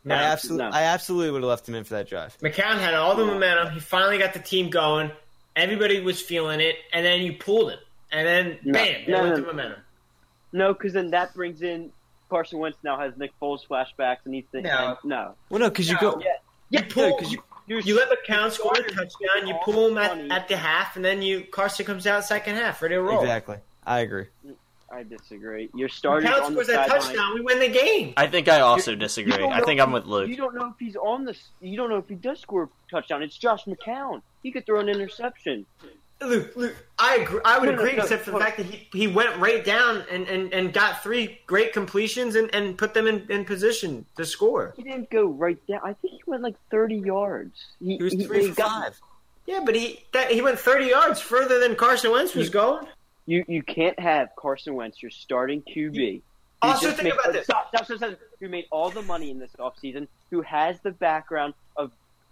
[0.05, 0.77] No, I absolutely, no.
[0.77, 2.37] I absolutely would have left him in for that drive.
[2.39, 3.73] McCown had all the momentum.
[3.73, 5.11] He finally got the team going.
[5.55, 7.79] Everybody was feeling it, and then you pulled him,
[8.11, 8.73] and then No.
[8.73, 9.37] bam, No, went no.
[9.37, 9.79] the momentum.
[10.53, 11.93] No, because then that brings in
[12.31, 14.97] Carson Wentz now has Nick Foles flashbacks and he's thinking, No.
[15.05, 16.13] no, Well, no, because you No.
[16.13, 16.21] go.
[16.21, 19.47] yeah, You pull, because you, you- you let McCown score a touchdown.
[19.47, 22.83] You pull him at, at the half, and then you Carson comes out second half,
[22.83, 23.21] ready to roll.
[23.21, 24.27] Exactly, I agree.
[24.47, 24.55] Mm.
[24.93, 25.71] I disagree.
[25.75, 27.01] You're starting McCown on the scores that sideline.
[27.17, 28.13] touchdown, we win the game.
[28.17, 29.33] I think I also disagree.
[29.45, 30.29] I think if I'm with Luke.
[30.29, 31.37] You don't know if he's on the.
[31.61, 33.23] You don't know if he does score a touchdown.
[33.23, 34.21] It's Josh McCown.
[34.43, 35.65] He could throw an interception.
[36.21, 37.41] Luke, Luke, I agree.
[37.45, 39.65] I would No, no, agree, no, except for the fact that he, he went right
[39.65, 44.07] down and, and, and got three great completions and, and put them in, in position
[44.17, 44.73] to score.
[44.77, 45.81] He didn't go right down.
[45.83, 47.65] I think he went like 30 yards.
[47.81, 49.01] He, He was three he for got- five.
[49.47, 52.87] Yeah, but he that he went thirty yards further than Carson Wentz was going.
[53.27, 56.23] You you can't have Carson Wentz, your starting QB.
[56.61, 57.45] Also, think made- about this.
[57.45, 60.91] Stop, stop, stop, stop, who made all the money in this offseason, who has the
[60.93, 61.91] background of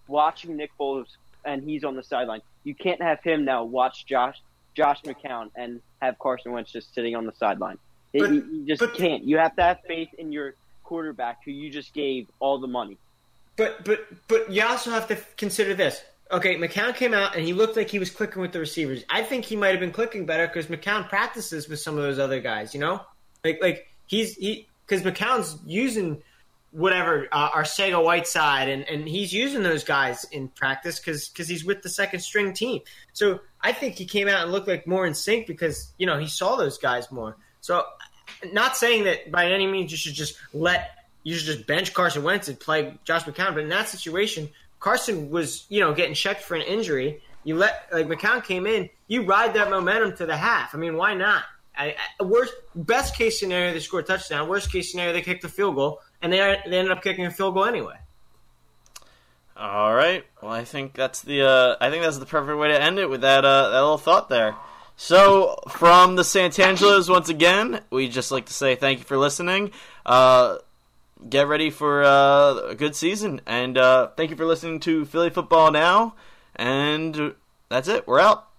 [0.09, 1.07] watching Nick Foles,
[1.45, 2.41] and he's on the sideline.
[2.65, 4.41] You can't have him now watch Josh
[4.75, 7.79] Josh McCown and have Carson Wentz just sitting on the sideline.
[8.13, 9.25] But- you, you just but- can't.
[9.25, 12.99] You have to have faith in your quarterback who you just gave all the money.
[13.57, 16.03] But but but you also have to consider this.
[16.33, 19.03] Okay, McCown came out and he looked like he was clicking with the receivers.
[19.11, 22.21] I think he might have been clicking better because McCown practices with some of those
[22.21, 22.73] other guys.
[22.73, 23.01] You know,
[23.45, 26.23] like like he's he because McCown's using
[26.73, 31.65] whatever uh, Arcega Whiteside and and he's using those guys in practice because because he's
[31.65, 32.81] with the second string team.
[33.13, 36.19] So I think he came out and looked like more in sync because you know
[36.19, 37.37] he saw those guys more.
[37.61, 37.85] So
[38.53, 40.91] not saying that by any means you should just let
[41.23, 43.55] you should just bench Carson Wentz and play Josh McCown.
[43.55, 44.49] But in that situation,
[44.81, 47.23] Carson was you know getting checked for an injury.
[47.45, 50.75] You let like McCown came in, you ride that momentum to the half.
[50.75, 51.45] I mean, why not?
[51.77, 54.49] I, I, worst best case scenario, they score a touchdown.
[54.49, 57.25] Worst case scenario, they kick the field goal, and they are, they ended up kicking
[57.25, 57.97] a field goal anyway.
[59.57, 60.25] All right.
[60.43, 63.09] Well, I think that's the uh, I think that's the perfect way to end it
[63.09, 64.57] with that uh, that little thought there.
[64.97, 69.71] So, from the Santangelos once again, we just like to say thank you for listening.
[70.05, 70.59] Uh,
[71.29, 75.31] get ready for uh, a good season, and uh, thank you for listening to Philly
[75.31, 76.15] Football Now.
[76.57, 77.35] And
[77.69, 78.07] that's it.
[78.07, 78.50] We're out.